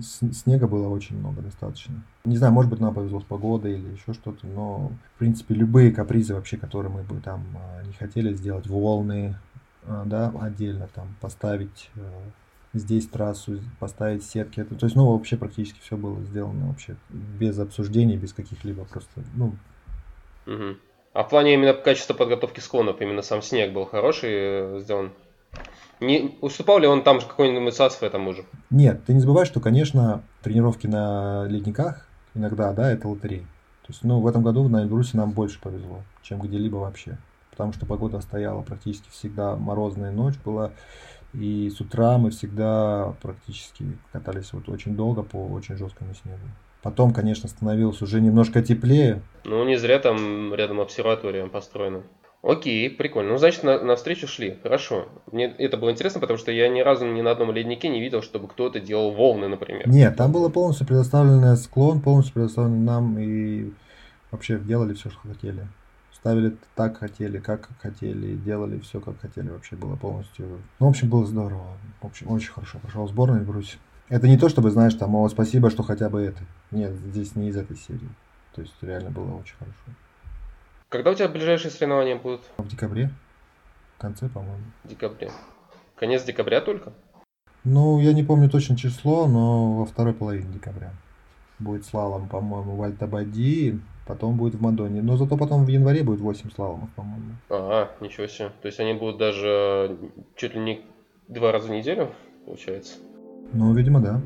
[0.00, 2.04] снега было очень много достаточно.
[2.24, 5.90] Не знаю, может быть, нам повезло с погодой или еще что-то, но, в принципе, любые
[5.90, 9.34] капризы вообще, которые мы бы там а, не хотели сделать, волны,
[9.84, 12.00] а, да, отдельно там поставить э,
[12.78, 14.64] здесь трассу, поставить сетки.
[14.64, 19.54] То есть, ну, вообще практически все было сделано вообще без обсуждений, без каких-либо просто, ну...
[20.46, 20.76] Угу.
[21.12, 25.12] А в плане именно качества подготовки склонов, именно сам снег был хороший э, сделан?
[26.00, 28.44] Не уступал ли он там же какой-нибудь САСФ этому же?
[28.70, 33.42] Нет, ты не забывай, что, конечно, тренировки на ледниках иногда, да, это лотерея.
[33.82, 37.18] То есть, ну, в этом году на Эльбрусе нам больше повезло, чем где-либо вообще.
[37.50, 40.70] Потому что погода стояла практически всегда, морозная ночь была,
[41.34, 46.40] и с утра мы всегда практически катались вот очень долго по очень жесткому снегу.
[46.82, 49.20] Потом, конечно, становилось уже немножко теплее.
[49.44, 52.02] Ну, не зря там рядом обсерватория построена.
[52.40, 53.32] Окей, прикольно.
[53.32, 54.58] Ну, значит, на, на встречу шли.
[54.62, 55.08] Хорошо.
[55.32, 58.22] Мне это было интересно, потому что я ни разу ни на одном леднике не видел,
[58.22, 59.88] чтобы кто-то делал волны, например.
[59.88, 63.72] Нет, там было полностью предоставленный склон, полностью предоставленный нам, и
[64.30, 65.66] вообще делали все, что хотели.
[66.20, 69.50] Ставили так хотели, как хотели, делали все, как хотели.
[69.50, 70.60] Вообще было полностью...
[70.80, 71.78] Ну, в общем, было здорово.
[72.00, 73.78] В общем, очень хорошо прошел сборная Брусь.
[74.08, 76.40] Это не то, чтобы, знаешь, там, о, спасибо, что хотя бы это.
[76.70, 78.08] Нет, здесь не из этой серии.
[78.54, 79.76] То есть реально было очень хорошо.
[80.88, 82.40] Когда у тебя ближайшие соревнования будут?
[82.56, 83.10] В декабре.
[83.96, 84.64] В конце, по-моему.
[84.84, 85.30] В декабре.
[85.94, 86.92] Конец декабря только?
[87.64, 90.92] Ну, я не помню точно число, но во второй половине декабря.
[91.58, 95.02] Будет слалом, по-моему, в Альтабади, потом будет в Мадоне.
[95.02, 97.32] Но зато потом в январе будет 8 слаломов, по-моему.
[97.48, 98.50] Ага, ничего себе.
[98.62, 99.98] То есть они будут даже
[100.36, 100.80] чуть ли не
[101.26, 102.10] два раза в неделю,
[102.46, 102.94] получается?
[103.52, 104.20] Ну, видимо, да.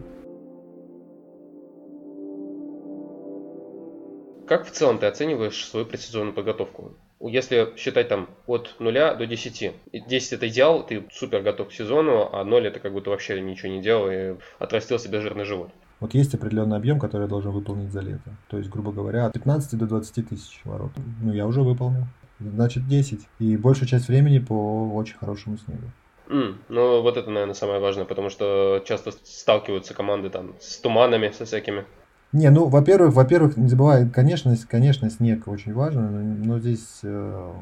[4.47, 6.93] Как в целом ты оцениваешь свою предсезонную подготовку?
[7.21, 9.73] Если считать там от 0 до 10.
[9.93, 13.73] 10 это идеал, ты супер готов к сезону, а 0 это как будто вообще ничего
[13.73, 15.71] не делал и отрастил себе жирный живот.
[16.03, 18.35] Вот есть определенный объем, который я должен выполнить за лето.
[18.49, 20.91] То есть, грубо говоря, от 15 до 20 тысяч ворот.
[21.21, 22.07] Ну, я уже выполнил.
[22.41, 23.21] Значит, 10.
[23.39, 25.93] И большую часть времени по очень хорошему снегу.
[26.27, 31.31] Mm, ну, вот это, наверное, самое важное, потому что часто сталкиваются команды там с туманами,
[31.31, 31.85] со всякими.
[32.33, 37.53] Не, ну, во-первых, во-первых, не забывай, конечно, конечно, снег очень важен, но, но здесь, э,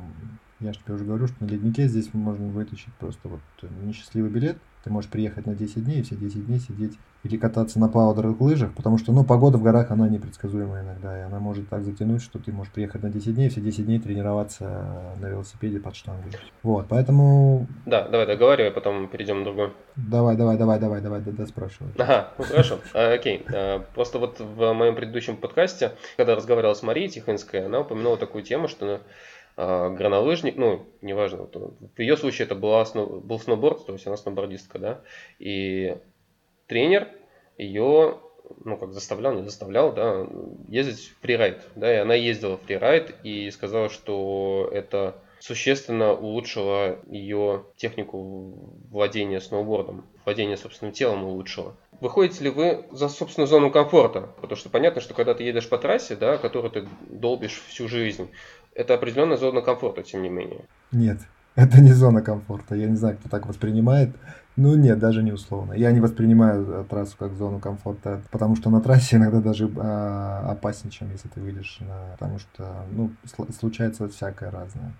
[0.61, 3.41] я же тебе уже говорю, что на леднике здесь можно вытащить просто вот
[3.83, 7.79] несчастливый билет, ты можешь приехать на 10 дней и все 10 дней сидеть или кататься
[7.79, 11.69] на паудерных лыжах, потому что, ну, погода в горах, она непредсказуемая иногда, и она может
[11.69, 15.27] так затянуть, что ты можешь приехать на 10 дней и все 10 дней тренироваться на
[15.27, 16.33] велосипеде под штангой.
[16.63, 17.67] Вот, поэтому...
[17.85, 19.73] Да, давай договаривай, потом перейдем на другой.
[19.97, 21.93] Давай, давай, давай, давай, давай, да, да спрашивай.
[21.99, 23.45] Ага, ну хорошо, а, окей.
[23.53, 28.43] А, просто вот в моем предыдущем подкасте, когда разговаривал с Марией Тихонской, она упомянула такую
[28.45, 29.03] тему, что
[29.57, 35.01] горнолыжник, ну, неважно, в ее случае это была, был сноуборд, то есть она сноубордистка, да,
[35.39, 35.97] и
[36.67, 37.09] тренер
[37.59, 38.19] ее,
[38.65, 40.27] ну, как заставлял, не заставлял, да,
[40.69, 46.99] ездить в фрирайд, да, и она ездила в фрирайд и сказала, что это существенно улучшило
[47.09, 51.75] ее технику владения сноубордом, владение собственным телом улучшило.
[52.01, 54.31] Выходите ли вы за собственную зону комфорта?
[54.41, 58.31] Потому что понятно, что когда ты едешь по трассе, да, которую ты долбишь всю жизнь,
[58.81, 60.65] это определенная зона комфорта, тем не менее.
[60.91, 61.19] Нет,
[61.55, 62.75] это не зона комфорта.
[62.75, 64.11] Я не знаю, кто так воспринимает.
[64.57, 65.75] Ну нет, даже не условно.
[65.75, 70.51] Я не воспринимаю э, трассу как зону комфорта, потому что на трассе иногда даже а,
[70.51, 72.17] опаснее, чем если ты выйдешь на...
[72.19, 73.11] Потому что, ну,
[73.59, 74.93] случается всякое разное.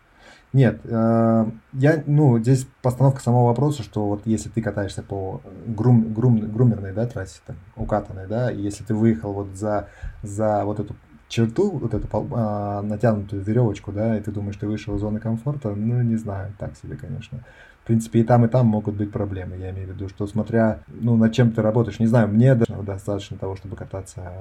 [0.53, 6.13] Нет, э, я, ну, здесь постановка самого вопроса, что вот если ты катаешься по грум,
[6.13, 9.89] грум, грумерной, да, трассе, там, укатанной, да, и если ты выехал вот за,
[10.23, 10.97] за вот эту
[11.31, 15.71] черту, вот эту а, натянутую веревочку, да, и ты думаешь, ты вышел из зоны комфорта,
[15.71, 17.39] ну, не знаю, так себе, конечно.
[17.85, 19.57] В принципе, и там, и там могут быть проблемы.
[19.57, 23.39] Я имею в виду, что смотря, ну, над чем ты работаешь, не знаю, мне достаточно
[23.39, 24.33] того, чтобы кататься,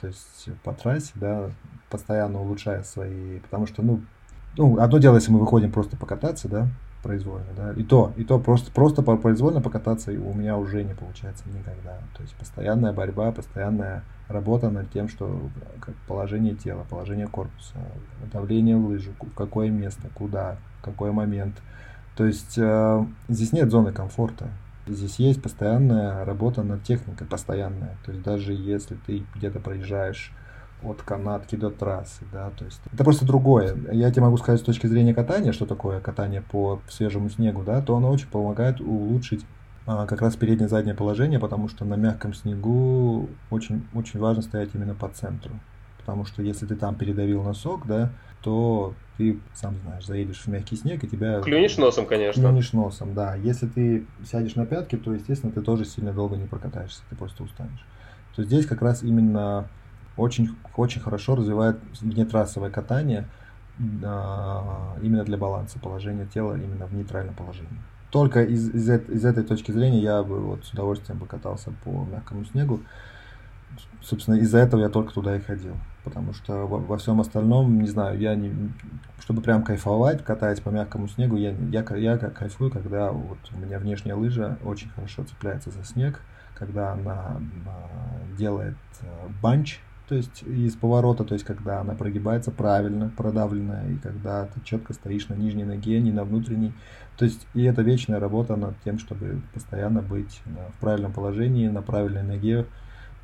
[0.00, 1.50] то есть по трассе, да,
[1.90, 4.00] постоянно улучшая свои, потому что, ну,
[4.56, 6.68] ну, одно дело, если мы выходим просто покататься, да,
[7.02, 11.44] произвольно, да, и то, и то просто, просто произвольно покататься у меня уже не получается
[11.48, 11.98] никогда.
[12.16, 15.40] То есть постоянная борьба, постоянная работа над тем, что
[15.80, 17.76] как положение тела, положение корпуса,
[18.32, 21.56] давление в лыжу, в какое место, куда, в какой момент.
[22.16, 24.48] То есть э, здесь нет зоны комфорта.
[24.86, 27.96] Здесь есть постоянная работа над техникой, постоянная.
[28.04, 30.32] То есть даже если ты где-то проезжаешь
[30.82, 33.76] от канатки до трассы, да, то есть это просто другое.
[33.92, 37.80] Я тебе могу сказать с точки зрения катания, что такое катание по свежему снегу, да,
[37.80, 39.44] то оно очень помогает улучшить
[39.86, 44.70] а, как раз переднее заднее положение, потому что на мягком снегу очень, очень важно стоять
[44.74, 45.52] именно по центру.
[45.98, 48.10] Потому что если ты там передавил носок, да,
[48.42, 51.40] то ты, сам знаешь, заедешь в мягкий снег и тебя...
[51.40, 52.40] Клюнешь носом, конечно.
[52.40, 53.34] Клюнешь носом, да.
[53.34, 57.42] Если ты сядешь на пятки, то, естественно, ты тоже сильно долго не прокатаешься, ты просто
[57.42, 57.84] устанешь.
[58.34, 59.68] То здесь как раз именно
[60.20, 63.26] очень, очень хорошо развивает внетрассовое катание
[64.04, 67.80] а, именно для баланса положения тела именно в нейтральном положении.
[68.10, 72.04] Только из, из, из этой точки зрения я бы вот с удовольствием бы катался по
[72.04, 72.80] мягкому снегу.
[74.02, 75.76] Собственно, из-за этого я только туда и ходил.
[76.02, 78.52] Потому что во, во всем остальном, не знаю, я не,
[79.20, 83.78] чтобы прям кайфовать, катаясь по мягкому снегу, я, я, я кайфую, когда вот у меня
[83.78, 86.20] внешняя лыжа очень хорошо цепляется за снег,
[86.54, 89.80] когда она а, делает а, банч,
[90.10, 94.92] то есть из поворота, то есть когда она прогибается правильно, продавленная, и когда ты четко
[94.92, 96.72] стоишь на нижней ноге, не на внутренней.
[97.16, 100.42] То есть и это вечная работа над тем, чтобы постоянно быть
[100.76, 102.66] в правильном положении, на правильной ноге,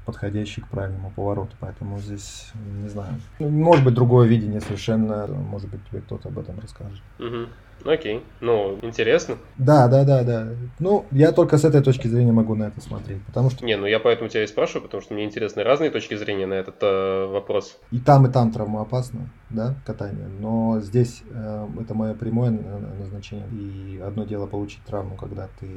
[0.04, 1.56] подходящий к правильному повороту.
[1.58, 6.60] Поэтому здесь, не знаю, может быть другое видение совершенно, может быть тебе кто-то об этом
[6.60, 7.02] расскажет.
[7.18, 7.48] Угу.
[7.84, 9.36] Окей, ну, интересно.
[9.58, 10.48] Да, да, да, да.
[10.78, 13.64] Ну, я только с этой точки зрения могу на это смотреть, потому что...
[13.64, 16.54] Не, ну я поэтому тебя и спрашиваю, потому что мне интересны разные точки зрения на
[16.54, 17.78] этот э, вопрос.
[17.90, 23.46] И там, и там травмоопасно, да, катание, но здесь э, это мое прямое назначение.
[23.52, 25.68] И одно дело получить травму, когда ты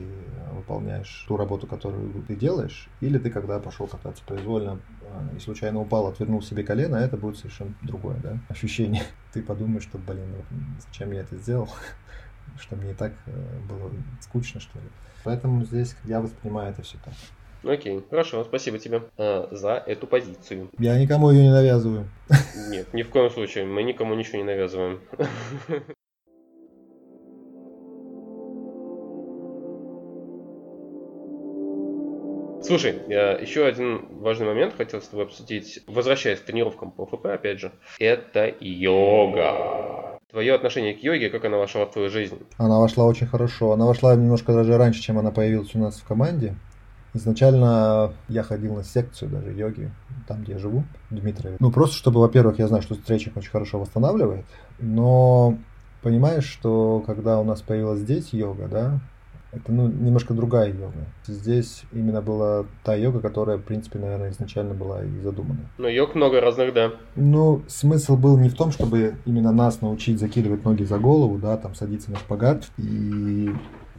[0.56, 4.80] выполняешь ту работу, которую ты делаешь, или ты когда пошел кататься произвольно
[5.36, 9.04] и случайно упал, отвернул себе колено, это будет совершенно другое, да, ощущение.
[9.34, 10.46] Ты подумаешь, что, блин, вот
[10.88, 11.70] зачем я это сделал?
[12.60, 13.32] что мне и так э,
[13.68, 13.92] было
[14.22, 14.86] скучно, что ли.
[15.24, 17.14] Поэтому здесь я воспринимаю это все так.
[17.64, 20.70] Окей, хорошо, спасибо тебе э, за эту позицию.
[20.78, 22.08] Я никому ее не навязываю.
[22.70, 25.02] Нет, ни в коем случае, мы никому ничего не навязываем.
[32.70, 33.02] Слушай,
[33.42, 37.72] еще один важный момент хотел с тобой обсудить, возвращаясь к тренировкам по ФП, опять же,
[37.98, 40.20] это йога.
[40.30, 42.38] Твое отношение к йоге, как она вошла в твою жизнь?
[42.58, 43.72] Она вошла очень хорошо.
[43.72, 46.54] Она вошла немножко даже раньше, чем она появилась у нас в команде.
[47.16, 49.90] Изначально я ходил на секцию даже йоги,
[50.28, 51.58] там, где я живу, в Дмитрове.
[51.60, 54.46] Ну, просто чтобы, во-первых, я знаю, что стретчинг очень хорошо восстанавливает,
[54.78, 55.58] но
[56.04, 59.00] понимаешь, что когда у нас появилась здесь йога, да,
[59.52, 61.06] это ну, немножко другая йога.
[61.26, 65.60] Здесь именно была та йога, которая, в принципе, наверное, изначально была и задумана.
[65.78, 66.92] Но йог много разных, да.
[67.16, 71.58] Ну, смысл был не в том, чтобы именно нас научить закидывать ноги за голову, да,
[71.58, 73.52] там садиться на шпагат и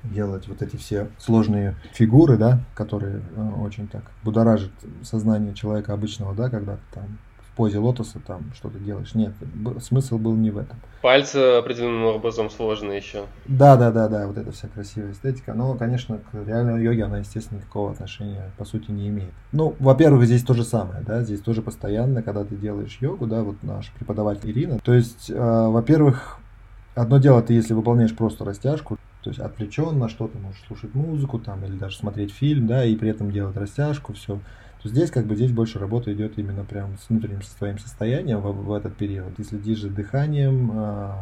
[0.05, 4.71] делать вот эти все сложные фигуры, да, которые э, очень так будоражат
[5.03, 7.19] сознание человека обычного, да, когда ты там
[7.61, 9.15] позе лотоса там что-то делаешь.
[9.15, 9.35] Нет,
[9.83, 10.79] смысл был не в этом.
[11.03, 13.27] Пальцы определенным образом сложные еще.
[13.45, 15.53] Да, да, да, да, вот эта вся красивая эстетика.
[15.53, 19.33] Но, конечно, к реальной йоге она, естественно, никакого отношения, по сути, не имеет.
[19.53, 23.43] Ну, во-первых, здесь то же самое, да, здесь тоже постоянно, когда ты делаешь йогу, да,
[23.43, 24.79] вот наш преподаватель Ирина.
[24.79, 26.39] То есть, э, во-первых,
[26.95, 31.63] одно дело, ты если выполняешь просто растяжку, то есть отвлеченно что-то, можешь слушать музыку там
[31.67, 34.39] или даже смотреть фильм, да, и при этом делать растяжку, все
[34.83, 38.65] то здесь как бы здесь больше работа идет именно прям с внутренним своим состоянием в,
[38.65, 39.37] в этот период.
[39.37, 40.71] Ты следишь за дыханием.
[40.73, 41.13] Э,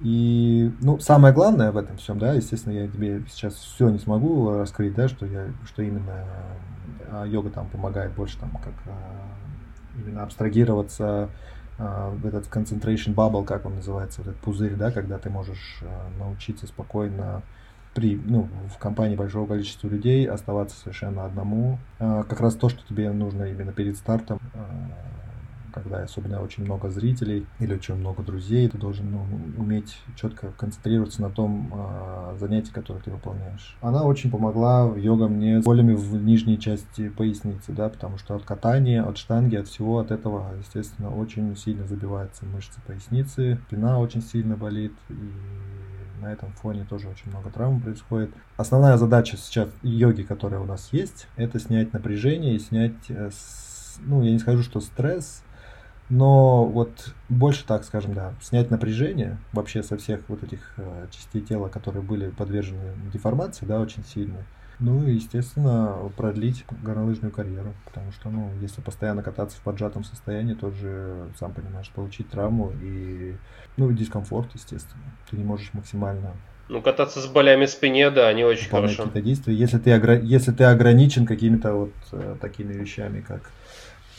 [0.00, 4.50] и, ну, самое главное в этом всем, да, естественно, я тебе сейчас все не смогу
[4.50, 6.24] раскрыть, да, что я, что именно
[7.00, 11.28] э, йога там помогает больше там как э, именно абстрагироваться
[11.78, 15.82] в этот concentration bubble, как он называется, этот пузырь, да, когда ты можешь
[16.18, 17.40] научиться спокойно
[18.00, 21.78] при, ну, в компании большого количества людей оставаться совершенно одному.
[21.98, 24.66] А, как раз то, что тебе нужно именно перед стартом, а,
[25.74, 29.26] когда особенно очень много зрителей или очень много друзей, ты должен ну,
[29.58, 33.76] уметь четко концентрироваться на том э, занятии, которое ты выполняешь.
[33.80, 38.42] Она очень помогла йога мне с болями в нижней части поясницы, да, потому что от
[38.42, 44.22] катания, от штанги, от всего от этого, естественно, очень сильно забиваются мышцы поясницы, спина очень
[44.22, 45.14] сильно болит и
[46.20, 48.30] на этом фоне тоже очень много травм происходит.
[48.56, 53.30] Основная задача сейчас йоги, которая у нас есть, это снять напряжение и снять, э,
[54.00, 55.42] ну, я не скажу, что стресс,
[56.08, 61.40] но вот больше так, скажем, да, снять напряжение вообще со всех вот этих э, частей
[61.40, 64.44] тела, которые были подвержены деформации, да, очень сильно.
[64.80, 70.54] Ну и, естественно, продлить горнолыжную карьеру, потому что, ну, если постоянно кататься в поджатом состоянии,
[70.54, 73.36] тоже, сам понимаешь, получить травму и,
[73.76, 75.04] ну, дискомфорт, естественно.
[75.30, 76.32] Ты не можешь максимально
[76.70, 78.98] ну, кататься с болями в спине, да, не очень хорошо.
[78.98, 79.54] какие-то действия.
[79.54, 80.22] Если ты, огр...
[80.22, 83.50] если ты ограничен какими-то вот э, такими вещами, как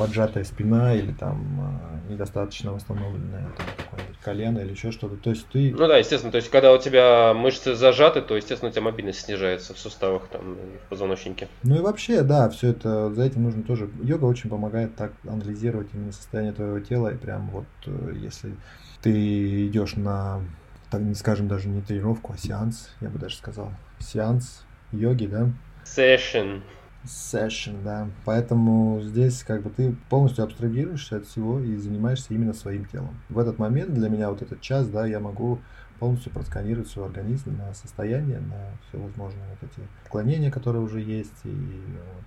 [0.02, 5.16] поджатая спина или там э, недостаточно восстановленное там, колено или еще что-то.
[5.16, 5.72] То есть ты...
[5.72, 6.32] Ну да, естественно.
[6.32, 10.28] То есть когда у тебя мышцы зажаты, то, естественно, у тебя мобильность снижается в суставах
[10.30, 11.48] там, и в позвоночнике.
[11.62, 13.92] Ну и вообще, да, все это, за этим нужно тоже...
[14.02, 17.10] Йога очень помогает так анализировать именно состояние твоего тела.
[17.10, 18.56] И прям вот э, если
[19.04, 20.42] ты идешь на,
[20.90, 25.50] так не скажем даже не тренировку, а сеанс, я бы даже сказал, сеанс йоги, да?
[25.86, 26.62] Session.
[27.06, 28.08] Session, да.
[28.26, 33.20] Поэтому здесь как бы ты полностью абстрагируешься от всего и занимаешься именно своим телом.
[33.30, 35.60] В этот момент для меня вот этот час, да, я могу
[36.02, 41.46] полностью просканировать свой организм на состояние, на все возможные вот эти отклонения, которые уже есть.
[41.46, 41.54] И,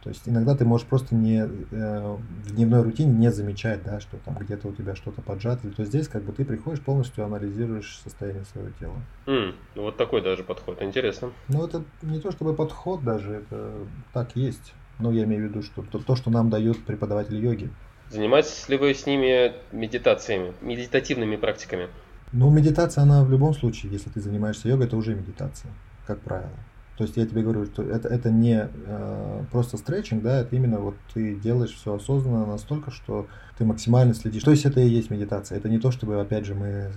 [0.01, 4.17] то есть иногда ты можешь просто не э, в дневной рутине не замечать, да, что
[4.19, 5.69] там где-то у тебя что-то поджато.
[5.73, 8.95] То здесь как бы ты приходишь, полностью анализируешь состояние своего тела.
[9.27, 11.33] Mm, вот такой даже подход, интересно.
[11.49, 13.73] Ну это не то чтобы подход даже, это
[14.13, 14.73] так есть.
[15.01, 17.71] Но я имею в виду, что то, то что нам дает преподаватель йоги.
[18.09, 21.89] Занимаетесь ли вы с ними медитациями, медитативными практиками?
[22.35, 25.71] Ну, медитация, она в любом случае, если ты занимаешься йогой, это уже медитация,
[26.05, 26.51] как правило.
[26.97, 30.79] То есть я тебе говорю, что это, это не э, просто стретчинг, да, это именно
[30.79, 34.43] вот ты делаешь все осознанно настолько, что ты максимально следишь.
[34.43, 35.59] То есть это и есть медитация.
[35.59, 36.91] Это не то, чтобы, опять же, мы э,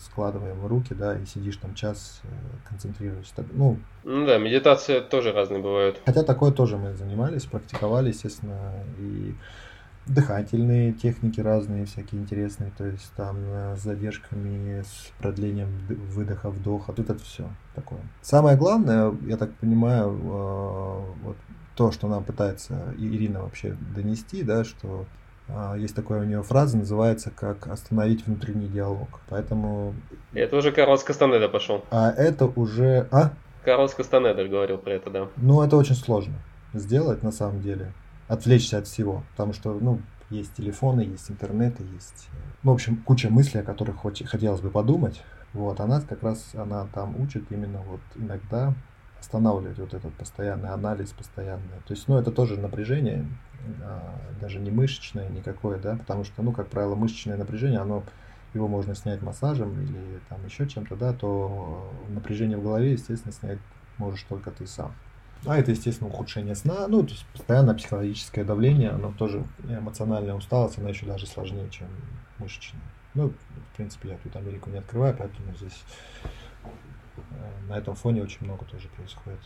[0.00, 2.28] складываем руки, да, и сидишь там час, э,
[2.68, 3.34] концентрируешься.
[3.36, 6.00] Так, ну, ну да, медитация тоже разные бывают.
[6.04, 9.34] Хотя такое тоже мы занимались, практиковали, естественно, и
[10.06, 16.92] дыхательные техники разные, всякие интересные, то есть там э, с задержками, с продлением выдоха, вдоха,
[16.92, 18.00] тут это все такое.
[18.20, 21.36] Самое главное, я так понимаю, э, вот
[21.74, 25.06] то, что нам пытается Ирина вообще донести, да, что
[25.48, 29.20] э, есть такая у нее фраза, называется как «остановить внутренний диалог».
[29.28, 29.94] Поэтому...
[30.34, 31.84] Это уже Карлос Кастанеда пошел.
[31.90, 33.08] А это уже...
[33.10, 33.32] А?
[33.64, 35.28] Карлос Кастанеда говорил про это, да.
[35.36, 36.34] Ну, это очень сложно
[36.74, 37.92] сделать на самом деле
[38.34, 42.28] отвлечься от всего, потому что, ну, есть телефоны, есть интернет, есть,
[42.62, 45.22] ну, в общем, куча мыслей, о которых хоч- хотелось бы подумать.
[45.52, 48.74] Вот, она как раз, она там учит именно вот иногда
[49.20, 51.80] останавливать вот этот постоянный анализ, постоянный.
[51.86, 53.26] То есть, ну, это тоже напряжение,
[53.82, 58.02] а, даже не мышечное никакое, да, потому что, ну, как правило, мышечное напряжение, оно
[58.52, 63.58] его можно снять массажем или там еще чем-то, да, то напряжение в голове, естественно, снять
[63.98, 64.92] можешь только ты сам.
[65.46, 70.78] А это, естественно, ухудшение сна, ну, то есть постоянное психологическое давление, оно тоже эмоциональная усталость,
[70.78, 71.88] она еще даже сложнее, чем
[72.38, 72.82] мышечная.
[73.14, 75.84] Ну, в принципе, я тут Америку не открываю, поэтому здесь
[76.64, 79.40] э, на этом фоне очень много тоже происходит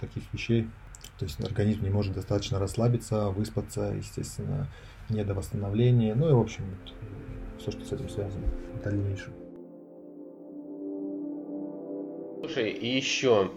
[0.00, 0.68] таких вещей.
[1.18, 4.68] То есть организм не может достаточно расслабиться, выспаться, естественно,
[5.08, 6.14] не до восстановления.
[6.14, 6.94] Ну и, в общем, вот,
[7.60, 9.32] все, что с этим связано в дальнейшем.
[12.40, 13.50] Слушай, и еще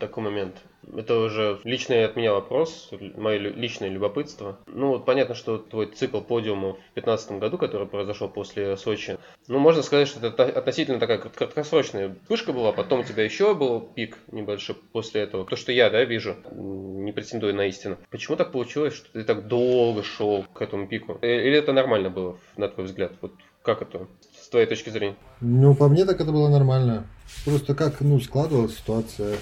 [0.00, 0.56] такой момент.
[0.94, 4.58] Это уже личный от меня вопрос, мое личное любопытство.
[4.66, 9.18] Ну, вот понятно, что твой цикл подиума в 2015 году, который произошел после Сочи,
[9.48, 13.80] ну, можно сказать, что это относительно такая краткосрочная вспышка была, потом у тебя еще был
[13.80, 15.44] пик небольшой после этого.
[15.44, 17.96] То, что я, да, вижу, не претендую на истину.
[18.10, 21.18] Почему так получилось, что ты так долго шел к этому пику?
[21.22, 23.12] Э, или это нормально было, на твой взгляд?
[23.20, 24.06] Вот как это,
[24.40, 25.16] с твоей точки зрения?
[25.40, 27.06] Ну, по мне так это было нормально.
[27.44, 29.36] Просто как, ну, складывалась ситуация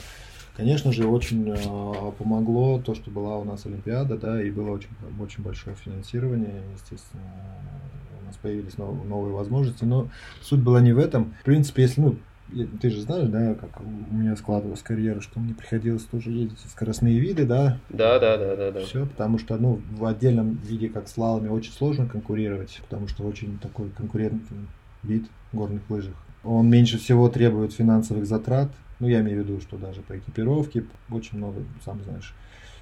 [0.56, 4.90] Конечно же, очень э, помогло то, что была у нас Олимпиада, да, и было очень,
[5.20, 7.22] очень большое финансирование, естественно,
[8.22, 10.08] у нас появились нов, новые возможности, но
[10.42, 11.34] суть была не в этом.
[11.40, 12.16] В принципе, если, ну,
[12.80, 16.70] ты же знаешь, да, как у меня складывалась карьера, что мне приходилось тоже ездить в
[16.70, 17.78] скоростные виды, да?
[17.88, 18.80] Да, да, да, да, да.
[18.80, 23.58] Все, потому что, ну, в отдельном виде, как слалами, очень сложно конкурировать, потому что очень
[23.58, 24.68] такой конкурентный
[25.02, 26.14] вид горных лыжах.
[26.44, 28.70] Он меньше всего требует финансовых затрат,
[29.04, 32.34] Ну, я имею в виду, что даже по экипировке очень много, сам знаешь.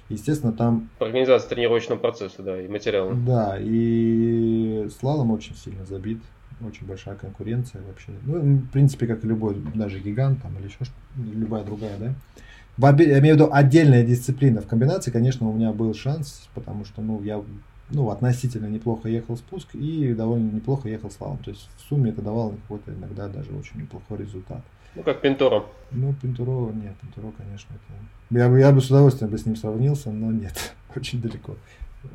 [0.07, 0.89] Естественно, там...
[0.97, 3.13] По организации тренировочного процесса, да, и материала.
[3.13, 6.19] Да, и слалом очень сильно забит.
[6.65, 8.13] Очень большая конкуренция вообще.
[8.23, 10.77] Ну, в принципе, как и любой, даже гигант там или еще
[11.17, 12.93] любая другая, да.
[13.03, 14.61] Я имею в виду отдельная дисциплина.
[14.61, 17.43] В комбинации, конечно, у меня был шанс, потому что, ну, я
[17.89, 21.39] ну, относительно неплохо ехал спуск и довольно неплохо ехал слалом.
[21.39, 24.61] То есть в сумме это давало какой-то иногда даже очень неплохой результат.
[24.95, 25.65] Ну, как Пинтуро.
[25.91, 28.39] Ну, Пинтуро, нет, Пинтуро, конечно, это...
[28.39, 31.55] Я бы, я бы с удовольствием бы с ним сравнился, но нет, очень далеко.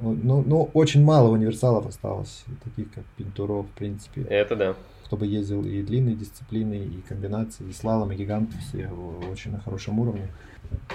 [0.01, 4.23] Ну, ну, очень мало универсалов осталось, таких как Пинтуро, в принципе.
[4.23, 4.75] Это да.
[5.05, 8.89] Кто бы ездил и длинные дисциплины, и комбинации, и слалом, и гиганты, все
[9.31, 10.29] очень на хорошем уровне.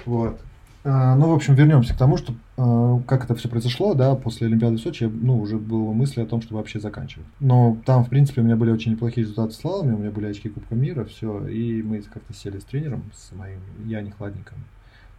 [0.05, 0.39] Вот.
[0.85, 4.47] А, ну, в общем, вернемся к тому, что а, как это все произошло, да, после
[4.47, 7.27] Олимпиады в Сочи, ну, уже было мысли о том, чтобы вообще заканчивать.
[7.39, 10.25] Но там, в принципе, у меня были очень неплохие результаты с слалами, у меня были
[10.25, 14.57] очки Кубка мира, все, и мы как-то сели с тренером, с моим Яни Хладником,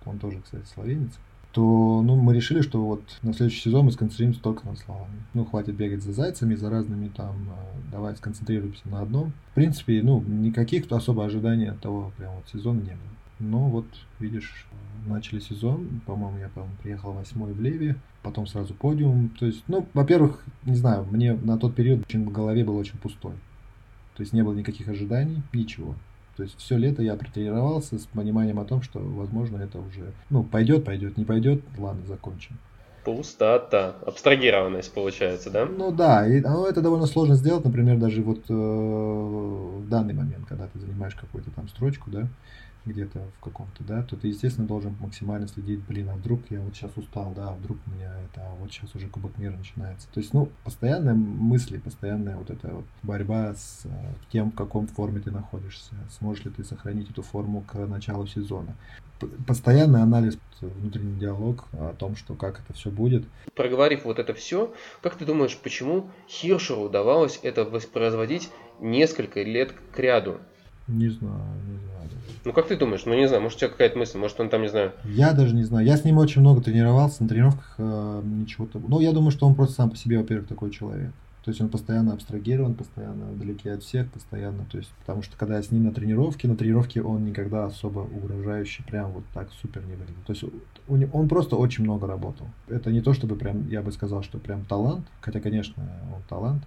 [0.05, 1.13] он тоже, кстати, словенец,
[1.55, 5.23] то ну, мы решили, что вот на следующий сезон мы сконцентрируемся только на слалами.
[5.35, 9.33] Ну, хватит бегать за зайцами, за разными там, а, давай сконцентрируемся на одном.
[9.53, 13.14] В принципе, ну, никаких особо ожиданий от того прям вот сезона не было.
[13.39, 13.87] Но вот,
[14.21, 14.67] видишь,
[15.07, 19.31] начали сезон, по-моему, я, по приехал восьмой в Леве, потом сразу подиум.
[19.39, 22.99] То есть, ну, во-первых, не знаю, мне на тот период очень в голове было очень
[22.99, 23.35] пустой.
[24.17, 25.97] То есть не было никаких ожиданий, ничего.
[26.37, 30.43] То есть все лето я протренировался с пониманием о том, что, возможно, это уже, ну,
[30.43, 32.59] пойдет, пойдет, не пойдет, ладно, закончим.
[33.05, 35.67] Пустота, абстрагированность получается, да?
[35.67, 40.47] Ну да, и ну, это довольно сложно сделать, например, даже вот э, в данный момент,
[40.49, 42.29] когда ты занимаешь какую-то там строчку, да,
[42.87, 46.75] где-то в каком-то, да, то ты, естественно, должен максимально следить, блин, а вдруг я вот
[46.75, 50.09] сейчас устал, да, а вдруг у меня это, а вот сейчас уже Кубок мира начинается.
[50.13, 53.89] То есть, ну, постоянная мысли, постоянная вот эта вот борьба с э,
[54.31, 58.75] тем, в каком форме ты находишься, сможешь ли ты сохранить эту форму к началу сезона.
[59.47, 63.25] Постоянный анализ, внутренний диалог о том, что как это все будет.
[63.55, 69.99] Проговорив вот это все, как ты думаешь, почему Хиршеру удавалось это воспроизводить несколько лет к
[69.99, 70.41] ряду?
[70.87, 71.41] Не знаю.
[72.45, 73.05] Ну как ты думаешь?
[73.07, 74.93] Ну не знаю, может у тебя какая-то мысль, может он там, не знаю.
[75.05, 75.87] Я даже не знаю.
[75.87, 79.47] Я с ним очень много тренировался, на тренировках э, ничего то Ну, я думаю, что
[79.47, 81.11] он просто сам по себе, во-первых, такой человек.
[81.45, 84.65] То есть он постоянно абстрагирован, постоянно вдалеке от всех, постоянно.
[84.71, 88.01] То есть, потому что когда я с ним на тренировке, на тренировке он никогда особо
[88.01, 90.23] угрожающий, прям вот так супер не выглядел.
[90.27, 90.45] То есть
[90.89, 92.47] он, он просто очень много работал.
[92.69, 95.83] Это не то, чтобы прям, я бы сказал, что прям талант, хотя, конечно,
[96.15, 96.63] он талант.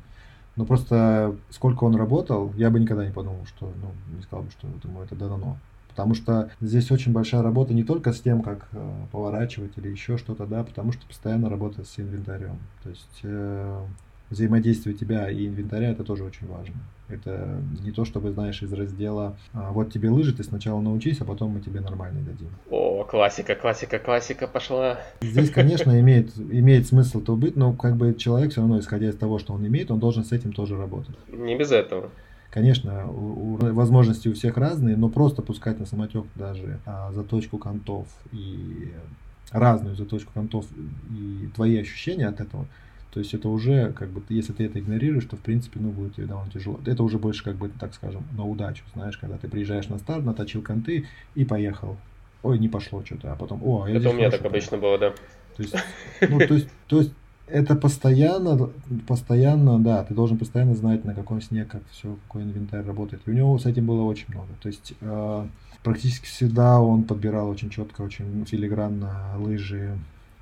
[0.58, 4.52] Но просто сколько он работал, я бы никогда не подумал, что, ну, не сказал бы,
[4.52, 5.58] что ему это дано.
[5.90, 10.18] Потому что здесь очень большая работа не только с тем, как э, поворачивать или еще
[10.18, 12.60] что-то, да, потому что постоянно работа с инвентарем.
[12.84, 13.86] То есть э,
[14.30, 16.76] взаимодействие тебя и инвентаря это тоже очень важно.
[17.10, 21.26] Это не то, чтобы, знаешь, из раздела а, «вот тебе лыжи, ты сначала научись, а
[21.26, 22.50] потом мы тебе нормальные дадим».
[22.70, 25.00] О, классика, классика, классика пошла.
[25.22, 29.16] Здесь, конечно, имеет, имеет смысл то быть, но как бы человек все равно, исходя из
[29.16, 31.16] того, что он имеет, он должен с этим тоже работать.
[31.32, 32.10] Не без этого.
[32.50, 37.58] Конечно, у, у, возможности у всех разные, но просто пускать на самотек даже а, заточку
[37.58, 38.92] контов и
[39.52, 40.66] разную заточку контов
[41.10, 42.66] и твои ощущения от этого,
[43.12, 46.16] то есть это уже, как бы, если ты это игнорируешь, то, в принципе, ну, будет
[46.16, 46.80] тебе довольно тяжело.
[46.86, 50.24] Это уже больше, как бы, так скажем, на удачу, знаешь, когда ты приезжаешь на старт,
[50.24, 51.98] наточил конты и поехал.
[52.44, 54.98] Ой, не пошло что-то, а потом, о, а я Это у меня так обычно было,
[54.98, 55.14] да.
[55.56, 55.76] То есть,
[56.30, 57.14] ну, то есть, то есть
[57.48, 58.70] это постоянно,
[59.08, 63.22] постоянно, да, ты должен постоянно знать, на каком сне, как все, какой инвентарь работает.
[63.26, 64.50] И у него с этим было очень много.
[64.62, 65.48] То есть э,
[65.82, 69.98] практически всегда он подбирал очень четко, очень филигранно лыжи,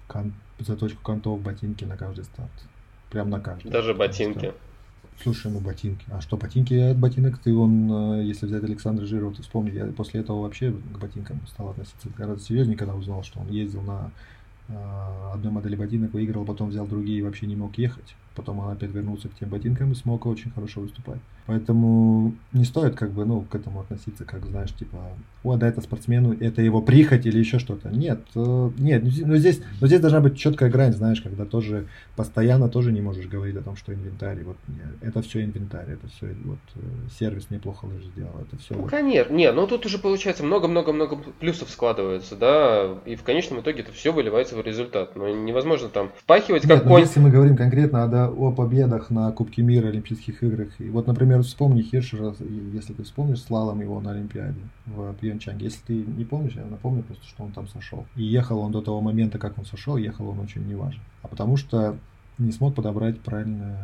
[0.07, 2.51] кон, заточку контов, ботинки на каждый старт.
[3.09, 3.69] Прям на каждый.
[3.69, 4.53] Даже ботинки.
[5.21, 6.05] Слушай, ну ботинки.
[6.11, 9.85] А что, ботинки от ботинок ты он, э, если взять Александра Жирова, ты вспомни, я
[9.85, 14.11] после этого вообще к ботинкам стал относиться гораздо серьезнее, когда узнал, что он ездил на
[14.67, 18.15] а, одной модели ботинок выиграл, потом взял другие и вообще не мог ехать.
[18.35, 21.19] Потом опять вернулся к тем ботинкам и смог очень хорошо выступать.
[21.45, 24.97] Поэтому не стоит как бы, ну, к этому относиться, как, знаешь, типа,
[25.43, 27.89] о, да, это спортсмену, это его прихоть или еще что-то.
[27.89, 32.67] Нет, э, нет, но здесь, но здесь должна быть четкая грань, знаешь, когда тоже постоянно
[32.67, 34.57] тоже не можешь говорить о том, что инвентарь, вот,
[35.01, 36.79] это все инвентарь, это все, вот, э,
[37.19, 38.73] сервис неплохо лишь сделал, это все.
[38.73, 38.89] Ну, вот.
[38.89, 43.91] конечно, не, ну тут уже получается много-много-много плюсов складывается, да, и в конечном итоге это
[43.91, 45.15] все выливается в результат.
[45.15, 47.01] Но невозможно там впахивать как Нет, конь.
[47.01, 51.07] Если мы говорим конкретно о, да, о победах на Кубке мира, Олимпийских играх, и вот,
[51.07, 52.35] например, вспомни Хиршера,
[52.73, 55.65] если ты вспомнишь, слалом его на Олимпиаде в Пьончанге.
[55.65, 58.05] Если ты не помнишь, я напомню просто, что он там сошел.
[58.15, 61.01] И ехал он до того момента, как он сошел, ехал он очень неважно.
[61.21, 61.97] А потому что
[62.37, 63.77] не смог подобрать правильно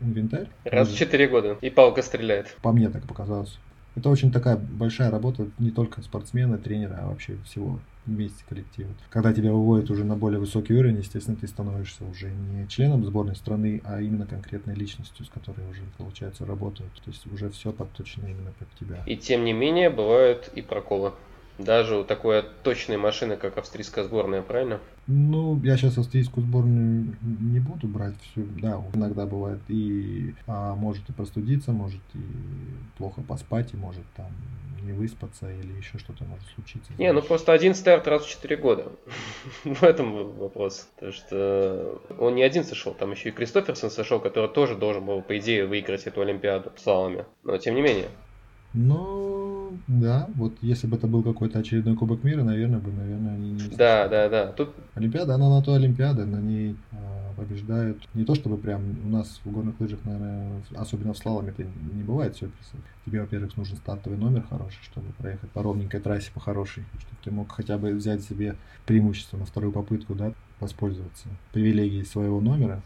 [0.00, 0.48] инвентарь.
[0.64, 1.56] Раз в четыре года.
[1.60, 2.56] И палка стреляет.
[2.62, 3.58] По мне так показалось.
[3.96, 8.90] Это очень такая большая работа не только спортсмена, тренера, а вообще всего вместе коллектива.
[9.10, 13.36] Когда тебя выводят уже на более высокий уровень, естественно, ты становишься уже не членом сборной
[13.36, 16.92] страны, а именно конкретной личностью, с которой уже, получается, работают.
[17.04, 19.02] То есть уже все подточено именно под тебя.
[19.06, 21.12] И тем не менее, бывают и проколы.
[21.58, 24.80] Даже у такой точной машины, как австрийская сборная, правильно?
[25.06, 28.46] Ну, я сейчас австрийскую сборную не буду брать всю.
[28.62, 32.20] Да, иногда бывает и а, может и простудиться, может и
[32.96, 34.30] плохо поспать, и может там
[34.82, 36.92] не выспаться или еще что-то может случиться.
[36.98, 38.92] Не, ну просто один старт раз в 4 года.
[39.64, 40.88] в этом вопрос.
[40.94, 45.22] Потому что он не один сошел, там еще и Кристоферсон сошел, который тоже должен был,
[45.22, 47.24] по идее, выиграть эту Олимпиаду слалами.
[47.44, 48.08] Но тем не менее.
[48.72, 53.50] Ну, да, вот если бы это был какой-то очередной Кубок мира, наверное, бы, наверное, они
[53.52, 53.68] не...
[53.76, 54.52] Да, да, да.
[54.52, 54.70] Тут...
[54.94, 58.06] Олимпиада, она на то Олимпиада, на ней а, побеждают.
[58.12, 62.02] Не то чтобы прям у нас в горных лыжах, наверное, особенно в слаломе это не
[62.02, 62.76] бывает сюрпризов.
[63.06, 67.30] Тебе, во-первых, нужен стартовый номер хороший, чтобы проехать по ровненькой трассе, по хорошей, чтобы ты
[67.30, 72.82] мог хотя бы взять себе преимущество на вторую попытку, да, воспользоваться привилегией своего номера,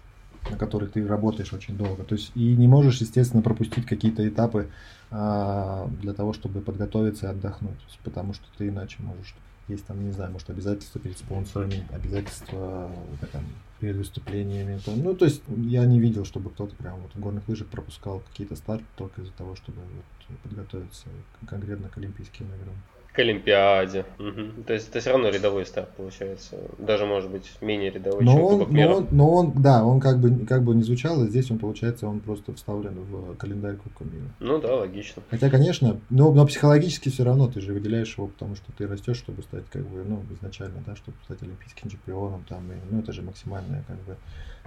[0.48, 2.04] на который ты работаешь очень долго.
[2.04, 4.68] То есть и не можешь, естественно, пропустить какие-то этапы
[5.10, 7.78] а, для того, чтобы подготовиться и отдохнуть.
[8.04, 9.34] Потому что ты иначе можешь
[9.68, 12.90] есть там, не знаю, может, обязательства перед спонсорами, обязательства
[13.32, 13.44] там,
[13.80, 14.78] перед выступлениями.
[14.84, 15.02] Там.
[15.02, 18.56] Ну, то есть я не видел, чтобы кто-то прям вот в горных лыжах пропускал какие-то
[18.56, 21.06] старты только из-за того, чтобы вот подготовиться
[21.46, 22.74] конкретно к Олимпийским играм
[23.14, 24.04] к Олимпиаде.
[24.18, 24.64] Угу.
[24.66, 26.56] То есть это все равно рядовой старт получается.
[26.78, 28.94] Даже может быть менее рядовой, но чем он, Кубок но мира.
[28.94, 32.18] он, но он, да, он как бы, как бы не звучало, здесь он получается, он
[32.18, 34.26] просто вставлен в календарь Кубка мира.
[34.40, 35.22] Ну да, логично.
[35.30, 39.18] Хотя, конечно, но, но психологически все равно ты же выделяешь его, потому что ты растешь,
[39.18, 43.12] чтобы стать как бы, ну, изначально, да, чтобы стать олимпийским чемпионом, там, и, ну, это
[43.12, 44.16] же максимальная как бы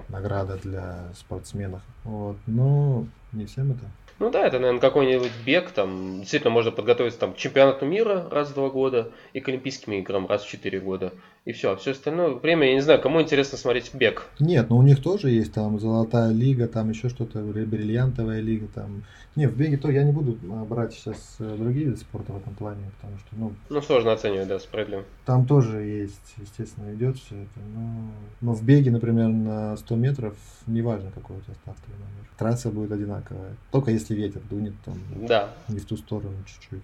[0.07, 1.81] награда для спортсменов.
[2.05, 3.83] Вот, но не всем это.
[4.19, 8.49] Ну да, это, наверное, какой-нибудь бег, там, действительно можно подготовиться там, к чемпионату мира раз
[8.49, 11.13] в два года и к Олимпийским играм раз в четыре года.
[11.47, 14.25] И все, а все остальное время, я не знаю, кому интересно смотреть бег.
[14.37, 19.03] Нет, но у них тоже есть там золотая лига, там еще что-то, бриллиантовая лига, там.
[19.37, 22.37] Не, в беге то я не буду а, брать сейчас э, другие виды спорта в
[22.37, 23.53] этом плане, потому что, ну...
[23.69, 25.05] Ну, сложно оценивать, да, справедливо.
[25.25, 28.11] Там тоже есть, естественно, идет все это, но...
[28.41, 30.35] Но в беге, например, на 100 метров,
[30.65, 32.29] неважно, какой у тебя стартовый номер.
[32.37, 35.51] Трасса будет одинаковая, только если ветер дунет там да.
[35.69, 36.83] не в ту сторону чуть-чуть.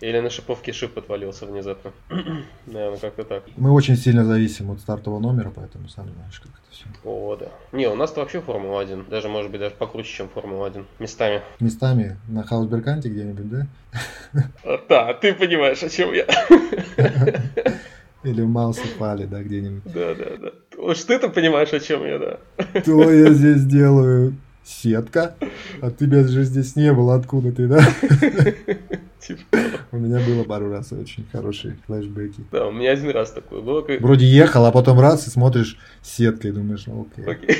[0.00, 1.92] Или на шиповке шип отвалился внезапно.
[2.66, 3.42] Наверное, как-то так.
[3.56, 6.84] Мы очень сильно зависим от стартового номера, поэтому сам знаешь, как это все.
[7.04, 7.48] О, да.
[7.72, 9.08] Не, у нас-то вообще Формула-1.
[9.10, 10.84] Даже, может быть, даже покруче, чем Формула-1.
[11.00, 11.42] Местами.
[11.58, 13.66] Местами на Хаусберканте где-нибудь, да?
[14.64, 16.26] А, да, ты понимаешь, о чем я.
[18.22, 19.92] Или в Маусефале, да, где-нибудь.
[19.92, 20.52] Да, да, да.
[20.80, 22.38] Уж ты-то понимаешь, о чем я, да.
[22.84, 24.34] То я здесь делаю
[24.64, 25.34] сетка,
[25.80, 27.80] а тебя же здесь не было, откуда ты, да?
[29.20, 29.42] Типа.
[29.90, 32.44] У меня было пару раз очень хорошие флешбеки.
[32.52, 33.84] Да, у меня один раз такое было.
[34.00, 37.24] Вроде ехал, а потом раз и смотришь сеткой, думаешь, окей.
[37.24, 37.56] окей.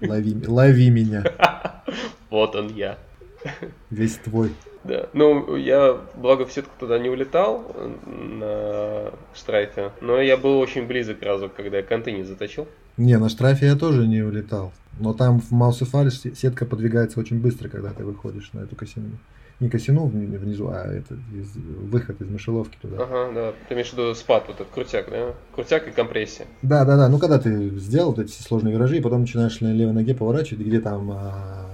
[0.00, 1.24] Лови, лови меня.
[2.30, 2.98] Вот он я.
[3.88, 4.52] Весь твой.
[4.84, 5.08] Да.
[5.14, 7.74] Ну, я, благо, в сетку туда не улетал
[8.06, 12.68] на штрафе, но я был очень близок разу, когда я конты не заточил.
[12.98, 14.72] Не, на штрафе я тоже не улетал.
[15.00, 19.10] Но там в Маусефале сетка подвигается очень быстро, когда ты выходишь на эту косину
[19.60, 23.02] не косину внизу, а это из, выход из мышеловки туда.
[23.02, 23.52] Ага, да.
[23.68, 25.34] Ты имеешь в виду спад, вот этот крутяк, да?
[25.54, 26.46] Крутяк и компрессия.
[26.62, 27.08] Да, да, да.
[27.08, 30.64] Ну, когда ты сделал вот эти сложные виражи, и потом начинаешь на левой ноге поворачивать,
[30.64, 31.66] где там а,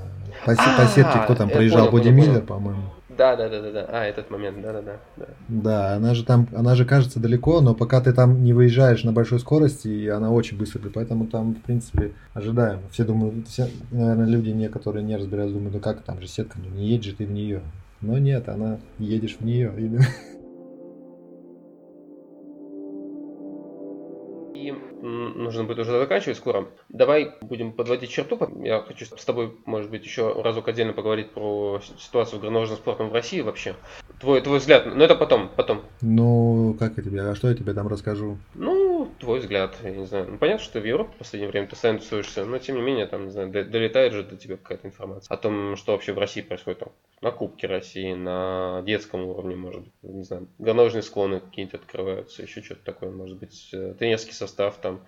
[0.46, 2.92] по, а, по сетке, кто там проезжал, Боди Миллер, по-моему.
[3.16, 3.86] Да, да, да, да, да.
[3.88, 4.82] А, этот момент, да, да,
[5.16, 5.26] да.
[5.48, 9.12] Да, она же там, она же кажется далеко, но пока ты там не выезжаешь на
[9.12, 12.82] большой скорости, и она очень быстро, поэтому там, в принципе, ожидаемо.
[12.90, 16.58] Все думают, все, наверное, люди, не, которые не разбираются, думают, ну как там же сетка,
[16.58, 17.62] ну не едешь ты в нее.
[18.00, 20.04] Но нет, она едешь в нее именно.
[25.04, 26.68] Нужно будет уже заканчивать скоро.
[26.88, 28.38] Давай будем подводить черту.
[28.62, 33.10] Я хочу с тобой, может быть, еще разок отдельно поговорить про ситуацию в горнолыжном спортом
[33.10, 33.74] в России вообще.
[34.20, 35.82] Твой, твой взгляд, но это потом, потом.
[36.00, 38.38] Ну, как я тебе, а что я тебе там расскажу?
[38.54, 40.28] Ну, твой взгляд, я не знаю.
[40.30, 43.06] Ну, понятно, что в Европе в последнее время ты постоянно тусуешься, но тем не менее,
[43.06, 46.42] там, не знаю, долетает же до тебя какая-то информация о том, что вообще в России
[46.42, 51.76] происходит там, на Кубке России, на детском уровне, может быть, не знаю, горнолыжные склоны какие-то
[51.76, 55.00] открываются, еще что-то такое, может быть, э, тренерский состав там,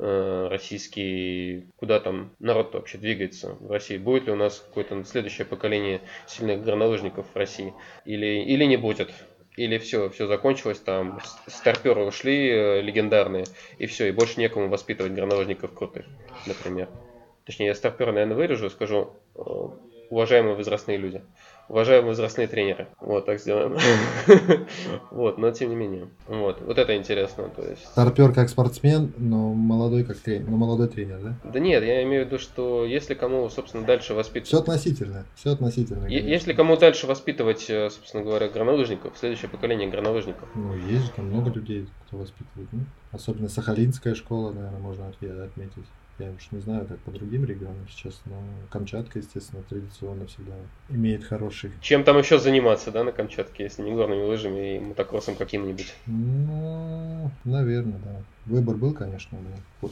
[0.00, 3.98] российский, куда там народ вообще двигается в России.
[3.98, 7.74] Будет ли у нас какое-то следующее поколение сильных горнолыжников в России
[8.04, 9.10] или, или не будет.
[9.56, 13.44] Или все, все закончилось, там старперы ушли э, легендарные,
[13.78, 16.06] и все, и больше некому воспитывать горнолыжников крутых,
[16.46, 16.88] например.
[17.44, 19.40] Точнее, я старпера, наверное, вырежу и скажу, э,
[20.08, 21.22] уважаемые возрастные люди.
[21.70, 22.88] Уважаемые возрастные тренеры.
[23.00, 23.76] Вот, так сделаем.
[25.10, 26.08] Вот, но тем не менее.
[26.26, 27.84] Вот, вот это интересно, то есть.
[27.84, 31.34] Старпер как спортсмен, но молодой как тренер, но молодой тренер, да?
[31.44, 34.48] Да нет, я имею в виду, что если кому, собственно, дальше воспитывать...
[34.48, 36.06] Все относительно, все относительно.
[36.06, 41.26] Если кому дальше воспитывать, э, собственно говоря, горнолыжников, следующее поколение горнолыжников, Ну, есть же там
[41.26, 42.68] много людей, кто воспитывает.
[42.72, 42.80] Ну,
[43.12, 45.86] особенно Сахалинская школа, наверное, можно отметить.
[46.20, 48.34] Я уж не знаю, как по другим регионам сейчас, но
[48.70, 50.52] Камчатка, естественно, традиционно всегда
[50.90, 51.72] имеет хороший.
[51.80, 55.94] чем там еще заниматься, да, на Камчатке, если не горными лыжами и мотокроссом каким-нибудь?
[56.06, 58.22] Ну, наверное, да.
[58.44, 59.88] Выбор был, конечно, да.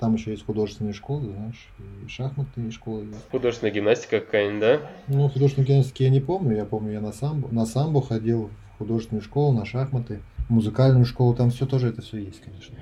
[0.00, 3.30] Там еще есть художественные школы, знаешь, и шахматные школы есть.
[3.30, 4.80] Художественная гимнастика какая-нибудь, да?
[5.08, 6.56] Ну, художественную гимнастику я не помню.
[6.56, 11.34] Я помню, я на самбо, на самбо ходил в художественную школу, на шахматы, музыкальную школу.
[11.34, 12.76] Там все тоже это все есть, конечно.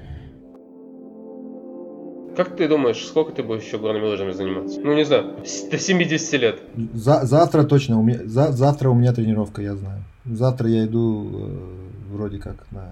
[2.36, 4.80] Как ты думаешь, сколько ты будешь еще горными лыжами заниматься?
[4.80, 5.36] Ну, не знаю,
[5.70, 6.60] до 70 лет.
[6.94, 10.02] За- завтра точно, у меня, за- завтра у меня тренировка, я знаю.
[10.24, 12.86] Завтра я иду э, вроде как на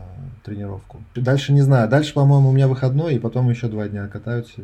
[0.45, 0.99] тренировку.
[1.14, 1.88] Дальше не знаю.
[1.88, 4.61] Дальше, по-моему, у меня выходной, и потом еще два дня катаются.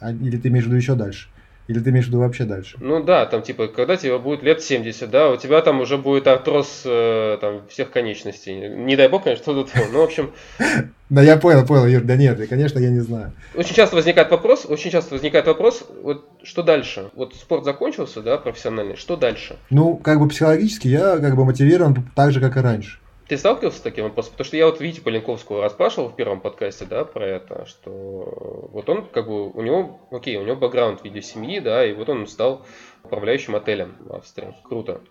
[0.00, 1.28] А- или ты имеешь в виду еще дальше?
[1.68, 2.76] Или ты имеешь в виду вообще дальше?
[2.80, 6.26] Ну да, там типа, когда тебе будет лет 70, да, у тебя там уже будет
[6.26, 8.68] артроз э, там, всех конечностей.
[8.68, 9.72] Не дай бог, конечно, что тут.
[9.92, 10.32] Ну, в общем,
[11.10, 13.32] Да я понял, понял, Юр, да нет, конечно, я не знаю.
[13.54, 17.10] очень часто возникает вопрос, очень часто возникает вопрос, вот что дальше?
[17.14, 19.56] Вот спорт закончился, да, профессиональный, что дальше?
[19.70, 22.98] Ну, как бы психологически я как бы мотивирован так же, как и раньше.
[23.28, 24.32] Ты сталкивался с таким вопросом?
[24.32, 27.90] Потому что я вот Витю Поленковского расспрашивал в первом подкасте, да, про это, что
[28.72, 31.92] вот он как бы, у него, окей, у него бэкграунд в виде семьи, да, и
[31.92, 32.64] вот он стал
[33.04, 34.54] управляющим отелем в Австрии.
[34.64, 35.02] Круто.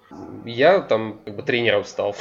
[0.46, 2.16] Я там как бы тренером стал.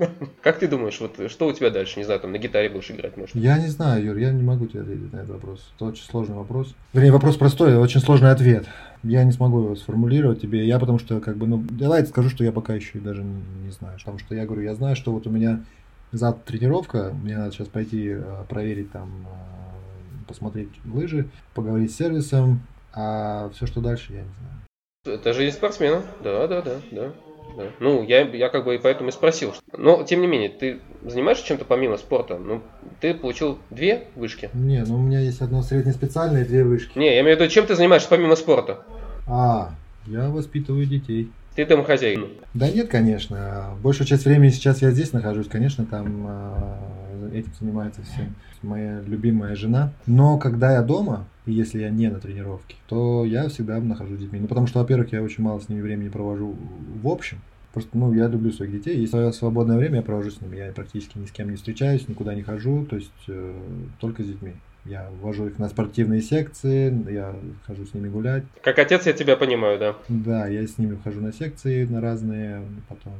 [0.42, 1.98] Как ты думаешь, вот что у тебя дальше?
[1.98, 3.34] Не знаю, там на гитаре будешь играть, может?
[3.34, 5.72] Я не знаю, Юр, я не могу тебе ответить на этот вопрос.
[5.76, 6.74] Это очень сложный вопрос.
[6.92, 8.66] Вернее, вопрос простой, очень сложный ответ.
[9.02, 10.66] Я не смогу его сформулировать тебе.
[10.66, 13.70] Я потому что, как бы, ну, давай скажу, что я пока еще даже не, не
[13.70, 13.98] знаю.
[13.98, 15.64] Потому что я говорю, я знаю, что вот у меня
[16.12, 22.62] завтра тренировка, мне надо сейчас пойти э, проверить там, э, посмотреть лыжи, поговорить с сервисом,
[22.92, 25.16] а все, что дальше, я не знаю.
[25.18, 26.02] Это жизнь спортсмена.
[26.22, 27.12] Да, да, да, да.
[27.56, 27.64] Да.
[27.80, 29.54] Ну, я, я как бы и поэтому и спросил.
[29.76, 32.38] Но, тем не менее, ты занимаешься чем-то помимо спорта?
[32.38, 32.62] Ну,
[33.00, 34.50] ты получил две вышки?
[34.54, 36.98] Не, ну у меня есть одно среднеспециальное и две вышки.
[36.98, 38.84] Не, я имею в виду, чем ты занимаешься помимо спорта?
[39.26, 39.72] А,
[40.06, 41.30] я воспитываю детей.
[41.54, 42.28] Ты домохозяин.
[42.54, 43.76] Да нет, конечно.
[43.82, 45.48] Большую часть времени сейчас я здесь нахожусь.
[45.48, 49.92] Конечно, там э, этим занимается всем моя любимая жена.
[50.06, 54.22] Но когда я дома, и если я не на тренировке, то я всегда нахожусь с
[54.22, 54.40] детьми.
[54.40, 56.56] Ну, потому что, во-первых, я очень мало с ними времени провожу
[57.02, 57.38] в общем.
[57.72, 60.56] Просто, ну, я люблю своих детей, и свое свободное время я провожу с ними.
[60.56, 63.54] Я практически ни с кем не встречаюсь, никуда не хожу, то есть э,
[64.00, 64.54] только с детьми.
[64.84, 67.36] Я вожу их на спортивные секции, я
[67.66, 68.44] хожу с ними гулять.
[68.62, 69.96] Как отец я тебя понимаю, да.
[70.08, 73.12] Да, я с ними хожу на секции, на разные, потом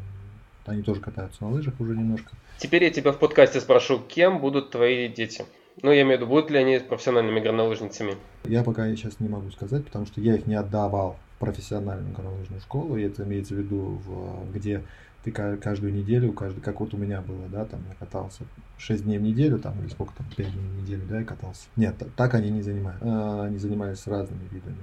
[0.67, 2.31] они тоже катаются на лыжах уже немножко.
[2.59, 5.45] Теперь я тебя в подкасте спрошу, кем будут твои дети?
[5.83, 8.17] Ну, я имею в виду, будут ли они профессиональными горнолыжницами?
[8.45, 12.61] Я пока сейчас не могу сказать, потому что я их не отдавал в профессиональную горнолыжную
[12.61, 14.83] школу, и это имеется в виду, в, где
[15.25, 18.45] ты ка- каждую неделю, каждый, как вот у меня было, да, там я катался
[18.77, 21.67] 6 дней в неделю, там, или сколько там, 5 дней в неделю, да, я катался.
[21.77, 23.05] Нет, так они не занимаются.
[23.07, 24.77] А, Они занимались разными видами.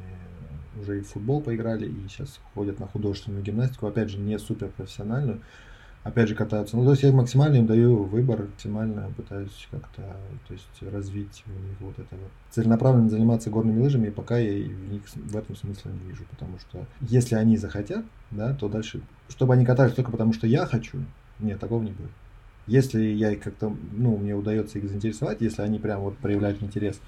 [0.79, 4.69] Уже и в футбол поиграли, и сейчас ходят на художественную гимнастику, опять же, не супер
[4.69, 5.41] профессиональную.
[6.07, 6.77] Опять же катаются.
[6.77, 10.01] Ну, то есть я максимально им даю выбор, максимально пытаюсь как-то,
[10.47, 12.31] то есть развить у них вот это вот.
[12.51, 16.85] Целенаправленно заниматься горными лыжами, пока я в них в этом смысла не вижу, потому что
[17.01, 20.99] если они захотят, да, то дальше, чтобы они катались только потому, что я хочу,
[21.39, 22.11] нет, такого не будет.
[22.67, 27.01] Если я их как-то, ну, мне удается их заинтересовать, если они прям вот проявляют интерес,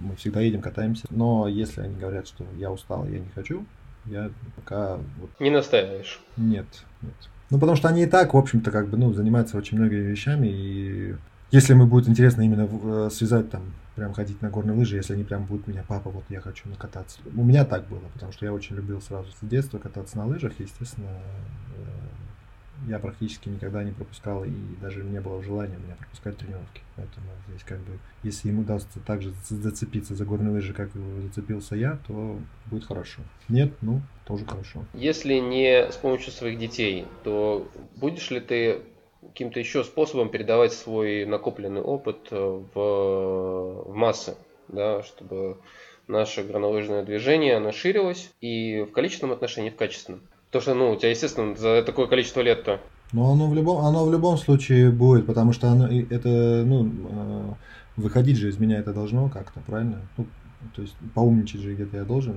[0.00, 1.06] мы всегда едем, катаемся.
[1.10, 3.66] Но если они говорят, что я устал, я не хочу,
[4.06, 6.20] я пока вот Не настаиваешь.
[6.38, 6.66] нет,
[7.02, 7.14] нет.
[7.50, 10.48] Ну, потому что они и так, в общем-то, как бы, ну, занимаются очень многими вещами,
[10.48, 11.14] и
[11.52, 13.62] если им будет интересно именно э, связать там,
[13.94, 17.20] прям ходить на горные лыжи, если они прям будут меня, папа, вот я хочу накататься.
[17.36, 20.54] У меня так было, потому что я очень любил сразу с детства кататься на лыжах,
[20.58, 21.06] естественно,
[21.76, 21.82] э,
[22.88, 24.50] я практически никогда не пропускал, и
[24.80, 26.82] даже не было желания у меня пропускать тренировки.
[26.96, 30.90] Поэтому здесь как бы, если ему удастся так же за- зацепиться за горные лыжи, как
[30.94, 33.22] зацепился я, то будет хорошо.
[33.48, 34.84] Нет, ну, тоже хорошо.
[34.94, 38.82] Если не с помощью своих детей, то будешь ли ты
[39.22, 44.36] каким-то еще способом передавать свой накопленный опыт э, в, в массы,
[44.68, 45.58] да, чтобы
[46.06, 50.22] наше горнолыжное движение оно ширилось и в количественном отношении, и в качественном.
[50.56, 52.80] Потому что, ну, у тебя, естественно, за такое количество лет-то
[53.12, 57.52] Но оно в любом, оно в любом случае будет, потому что оно, это, ну, э,
[57.96, 60.00] выходить же из меня это должно как-то, правильно?
[60.16, 60.26] Ну,
[60.74, 62.36] То есть поумничать же где-то я должен.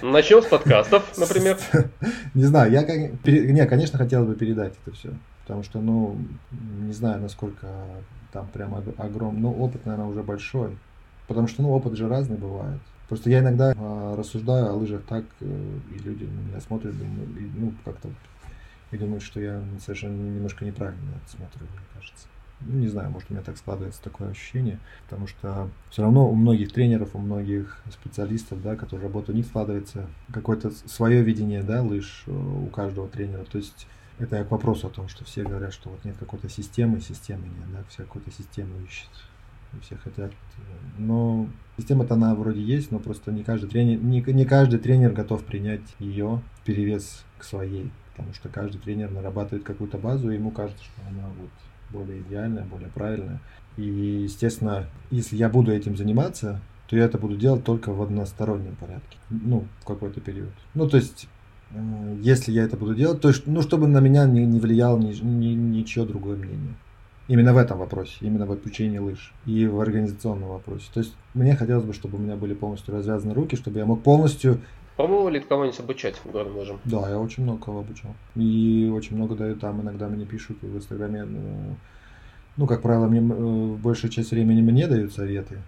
[0.00, 1.58] Начнем с подкастов, например.
[2.34, 3.26] Не знаю, я как...
[3.26, 5.08] Не, конечно, хотелось бы передать это все.
[5.42, 6.16] Потому что, ну,
[6.82, 7.66] не знаю, насколько
[8.32, 10.78] там прям огромный, ну, опыт, наверное, уже большой.
[11.26, 12.80] Потому что, ну, опыт же разный бывает.
[13.08, 17.28] Просто я иногда э, рассуждаю о лыжах так, э, и люди на меня смотрят, думаю,
[17.38, 18.08] и, ну, как-то,
[18.90, 22.26] и думают, что я совершенно немножко неправильно это смотрю, мне кажется.
[22.60, 26.34] Ну, не знаю, может, у меня так складывается такое ощущение, потому что все равно у
[26.34, 31.82] многих тренеров, у многих специалистов, да, которые работают, у них складывается какое-то свое видение, да,
[31.82, 33.44] лыж э, у каждого тренера.
[33.44, 33.86] То есть
[34.18, 37.70] это к вопросу о том, что все говорят, что вот нет какой-то системы, системы нет,
[37.72, 39.10] да, все какую-то систему ищут.
[39.76, 40.32] И все хотят.
[40.98, 41.46] Но
[41.76, 45.82] система-то она вроде есть, но просто не каждый тренер, не, не каждый тренер готов принять
[45.98, 47.90] ее перевес к своей.
[48.12, 51.50] Потому что каждый тренер нарабатывает какую-то базу, и ему кажется, что она вот
[51.90, 53.40] более идеальная, более правильная.
[53.76, 58.74] И, естественно, если я буду этим заниматься, то я это буду делать только в одностороннем
[58.76, 59.18] порядке.
[59.28, 60.52] Ну, в какой-то период.
[60.72, 61.28] Ну, то есть
[61.70, 64.98] Э, если я это буду делать, то есть, ну, чтобы на меня не, не влияло
[64.98, 66.74] ни, ни, ничего другое мнение.
[67.28, 70.86] Именно в этом вопросе, именно в обучении лыж и в организационном вопросе.
[70.94, 74.02] То есть мне хотелось бы, чтобы у меня были полностью развязаны руки, чтобы я мог
[74.02, 74.60] полностью...
[74.96, 76.80] Пробовал ли кого-нибудь обучать горным лыжам?
[76.84, 78.14] Да, я очень много кого обучал.
[78.36, 81.76] И очень много дают там, иногда мне пишут в Инстаграме, ну,
[82.56, 85.58] ну как правило, мне э, большую часть времени мне дают советы,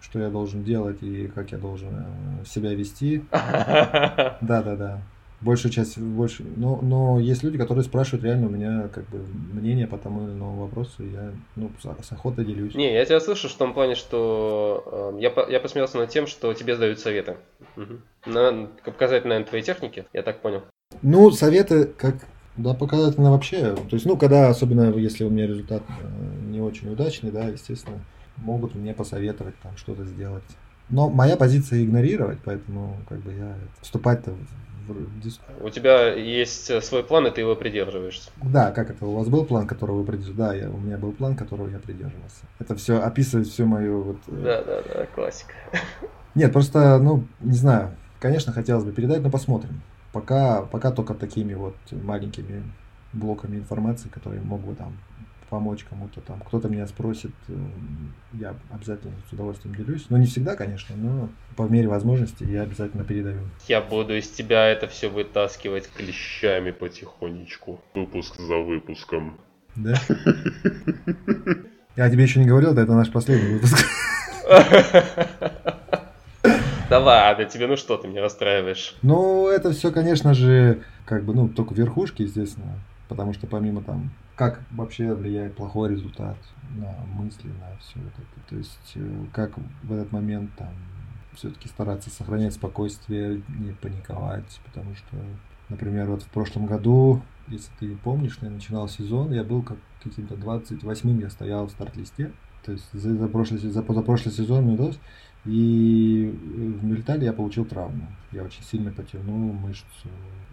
[0.00, 3.24] что я должен делать и как я должен э, себя вести.
[3.30, 5.02] Да-да-да
[5.40, 9.86] большая часть, больше, но, но есть люди, которые спрашивают реально у меня как бы мнение
[9.86, 12.74] по тому или иному вопросу, и я ну, с, охотой делюсь.
[12.74, 16.52] Не, я тебя слышу в том плане, что э, я, я посмеялся над тем, что
[16.54, 17.36] тебе сдают советы.
[17.76, 18.32] Угу.
[18.32, 20.62] На, показать, наверное, твои техники, я так понял.
[21.02, 22.16] Ну, советы как
[22.56, 23.76] да, показательно вообще.
[23.76, 27.98] То есть, ну, когда, особенно если у меня результат э, не очень удачный, да, естественно,
[28.36, 30.42] могут мне посоветовать там что-то сделать.
[30.90, 34.34] Но моя позиция игнорировать, поэтому как бы я вступать-то
[35.60, 38.30] у тебя есть э, свой план, и ты его придерживаешься.
[38.42, 39.04] Да, как это?
[39.06, 40.38] У вас был план, которого вы придерживались?
[40.38, 42.44] Да, я, у меня был план, которого я придерживался.
[42.58, 44.16] Это все описывает всю мою вот...
[44.28, 45.52] Э, да, да, да, классика.
[46.34, 47.90] Нет, просто, ну, не знаю.
[48.20, 49.82] Конечно, хотелось бы передать, но посмотрим.
[50.12, 52.62] Пока, пока только такими вот маленькими
[53.12, 54.96] блоками информации, которые могут там
[55.48, 56.40] помочь кому-то там.
[56.40, 57.52] Кто-то меня спросит, э,
[58.34, 60.06] я обязательно с удовольствием делюсь.
[60.08, 63.40] Но не всегда, конечно, но по мере возможности я обязательно передаю.
[63.66, 67.80] Я буду из тебя это все вытаскивать клещами потихонечку.
[67.94, 69.38] Выпуск за выпуском.
[69.76, 69.94] Да?
[71.96, 73.86] Я тебе еще не говорил, да это наш последний выпуск.
[76.88, 78.96] Да ладно, тебе ну что, ты меня расстраиваешь.
[79.02, 82.80] Ну, это все, конечно же, как бы, ну, только верхушки, естественно.
[83.08, 86.36] Потому что помимо там как вообще влияет плохой результат
[86.76, 88.48] на мысли, на все вот это.
[88.48, 89.52] То есть э, как
[89.82, 90.72] в этот момент там
[91.34, 95.16] все-таки стараться сохранять спокойствие, не паниковать, потому что,
[95.68, 100.34] например, вот в прошлом году, если ты помнишь, я начинал сезон, я был как каким-то
[100.34, 102.32] 28-м, я стоял в старт-листе,
[102.64, 104.98] то есть за, за, прошлый, за позапрошлый сезон мне удалось,
[105.44, 106.32] и
[106.80, 108.06] в Мюльтале я получил травму.
[108.32, 110.08] Я очень сильно потянул мышцу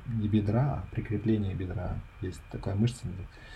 [0.08, 1.96] не бедра, а прикрепление бедра.
[2.22, 3.06] Есть такая мышца.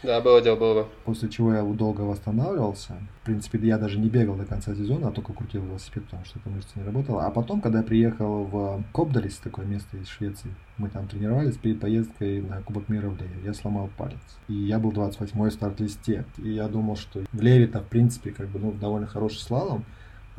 [0.04, 0.88] Да, было дело, было.
[1.06, 2.96] После чего я долго восстанавливался.
[3.22, 6.40] В принципе, я даже не бегал до конца сезона, а только крутил велосипед, потому что
[6.40, 7.26] эта мышца не работала.
[7.26, 11.80] А потом, когда я приехал в Кобдалис, такое место из Швеции, мы там тренировались перед
[11.80, 13.36] поездкой на Кубок мира в Леве.
[13.44, 14.20] Я сломал палец.
[14.48, 16.26] И я был 28-й в старт-листе.
[16.38, 19.86] И я думал, что в Леве-то, в принципе, как бы, ну, довольно хороший слалом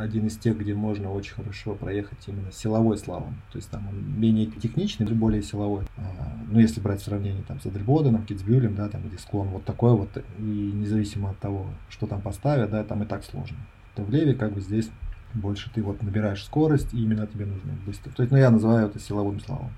[0.01, 3.37] один из тех, где можно очень хорошо проехать именно силовой слалом.
[3.53, 5.85] То есть там он менее техничный, более силовой.
[5.99, 9.65] А, ну, если брать в сравнении там, с Эдельбоденом, Китсбюлем, да, там, где склон вот
[9.65, 13.59] такой вот, и независимо от того, что там поставят, да, там и так сложно.
[13.95, 14.89] То в Леве как бы здесь
[15.35, 18.11] больше ты вот набираешь скорость, и именно тебе нужно быстро.
[18.11, 19.71] То есть, ну, я называю это силовым слалом.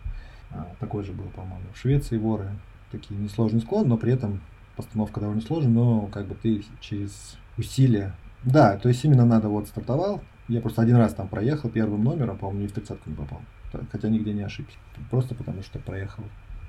[0.50, 2.50] А, такой же был, по-моему, в Швеции воры.
[2.90, 4.40] Такие несложный склон, но при этом
[4.76, 8.14] постановка довольно сложная, но как бы ты через усилия
[8.44, 10.20] да, то есть именно надо вот стартовал.
[10.48, 13.40] Я просто один раз там проехал первым номером, по-моему, не в тридцатку не попал.
[13.90, 14.76] Хотя нигде не ошибся.
[15.10, 16.24] Просто потому что проехал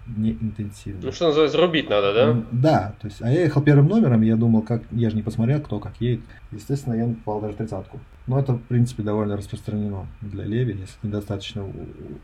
[0.07, 1.01] не интенсивно.
[1.03, 2.43] Ну, что называется, рубить надо, да?
[2.51, 5.61] Да, то есть, а я ехал первым номером, я думал, как, я же не посмотрел,
[5.61, 6.24] кто как едет.
[6.51, 7.99] Естественно, я попал даже тридцатку.
[8.26, 10.78] Но это, в принципе, довольно распространено для Леви.
[10.80, 11.67] Если ты достаточно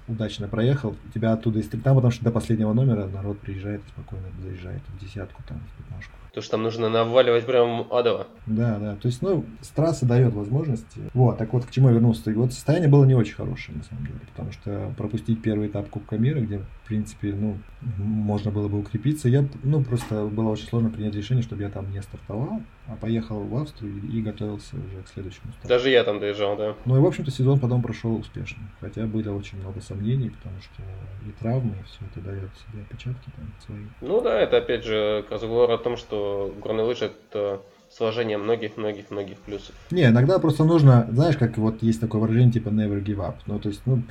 [0.07, 4.81] удачно проехал, тебя оттуда там, потому что до последнего номера народ приезжает и спокойно заезжает
[4.87, 6.13] в десятку, там, в пятнашку.
[6.33, 8.27] То, что там нужно наваливать прям адово.
[8.45, 8.95] Да, да.
[8.95, 11.01] То есть, ну, с трассы дает возможности.
[11.13, 12.31] Вот, так вот, к чему я вернулся.
[12.31, 14.19] И вот состояние было не очень хорошее, на самом деле.
[14.31, 17.57] Потому что пропустить первый этап Кубка мира, где, в принципе, ну,
[17.97, 21.91] можно было бы укрепиться, я, ну, просто было очень сложно принять решение, чтобы я там
[21.91, 22.61] не стартовал,
[22.95, 25.67] поехал в Австрию и готовился уже к следующему старту.
[25.67, 26.75] Даже я там доезжал, да.
[26.85, 28.63] Ну и, в общем-то, сезон потом прошел успешно.
[28.79, 30.81] Хотя было очень много сомнений, потому что
[31.27, 33.85] и травмы, и все это дает себе отпечатки там свои.
[34.01, 39.75] Ну да, это опять же разговор о том, что горные лыжи это сложение многих-многих-многих плюсов.
[39.91, 43.35] Не, иногда просто нужно, знаешь, как вот есть такое выражение типа never give up.
[43.47, 44.03] Ну, то есть, ну,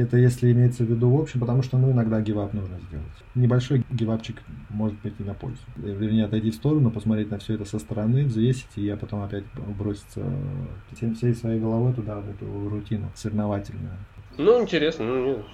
[0.00, 3.06] это если имеется в виду в общем, потому что, ну, иногда гивап нужно сделать.
[3.34, 5.60] Небольшой гивапчик может быть и на пользу.
[5.76, 9.44] Вернее, отойти в сторону, посмотреть на все это со стороны, взвесить, и я потом опять
[9.78, 10.24] броситься
[10.92, 13.96] всем, всей своей головой туда, в эту рутину соревновательную.
[14.38, 15.04] Ну, интересно.
[15.04, 15.44] Ну,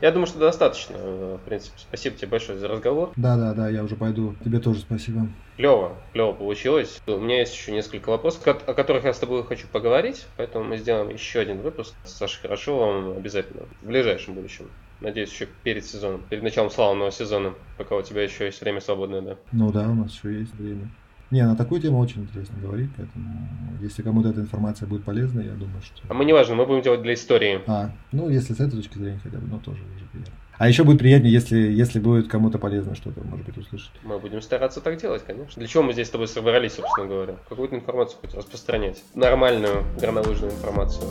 [0.00, 1.78] я думаю, что достаточно, в принципе.
[1.78, 3.12] Спасибо тебе большое за разговор.
[3.16, 4.34] Да, да, да, я уже пойду.
[4.44, 5.26] Тебе тоже спасибо.
[5.56, 6.98] Клево, клево получилось.
[7.06, 10.76] У меня есть еще несколько вопросов, о которых я с тобой хочу поговорить, поэтому мы
[10.76, 14.66] сделаем еще один выпуск с Сашей Хорошовым обязательно в ближайшем будущем.
[15.00, 19.22] Надеюсь, еще перед сезоном, перед началом славного сезона, пока у тебя еще есть время свободное,
[19.22, 19.36] да?
[19.52, 20.90] Ну да, у нас еще есть время.
[21.30, 23.48] Не, на такую тему очень интересно говорить, поэтому
[23.80, 26.00] если кому-то эта информация будет полезна, я думаю, что...
[26.08, 27.60] А мы не важно, мы будем делать для истории.
[27.66, 30.34] А, ну если с этой точки зрения хотя бы, ну тоже уже приятно.
[30.58, 33.90] А еще будет приятнее, если, если будет кому-то полезно что-то, может быть, услышать.
[34.04, 35.58] Мы будем стараться так делать, конечно.
[35.58, 37.34] Для чего мы здесь с тобой собрались, собственно говоря?
[37.48, 39.02] Какую-то информацию хоть распространять.
[39.14, 41.04] Нормальную горнолыжную информацию.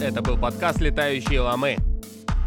[0.00, 1.76] Это был подкаст «Летающие ламы».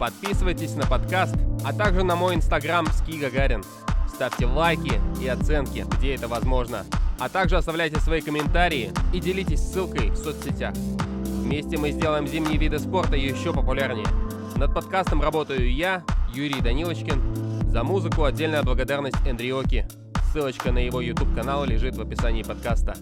[0.02, 3.64] Подписывайтесь на подкаст, а также на мой инстаграм Ски Гагарин.
[4.12, 6.86] Ставьте лайки и оценки, где это возможно.
[7.20, 10.74] А также оставляйте свои комментарии и делитесь ссылкой в соцсетях.
[10.74, 14.08] Вместе мы сделаем зимние виды спорта еще популярнее.
[14.56, 17.70] Над подкастом работаю я, Юрий Данилочкин.
[17.70, 19.86] За музыку отдельная благодарность Эндриоки.
[20.32, 22.96] Ссылочка на его YouTube канал лежит в описании подкаста.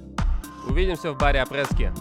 [0.68, 1.94] Увидимся в баре Опрески.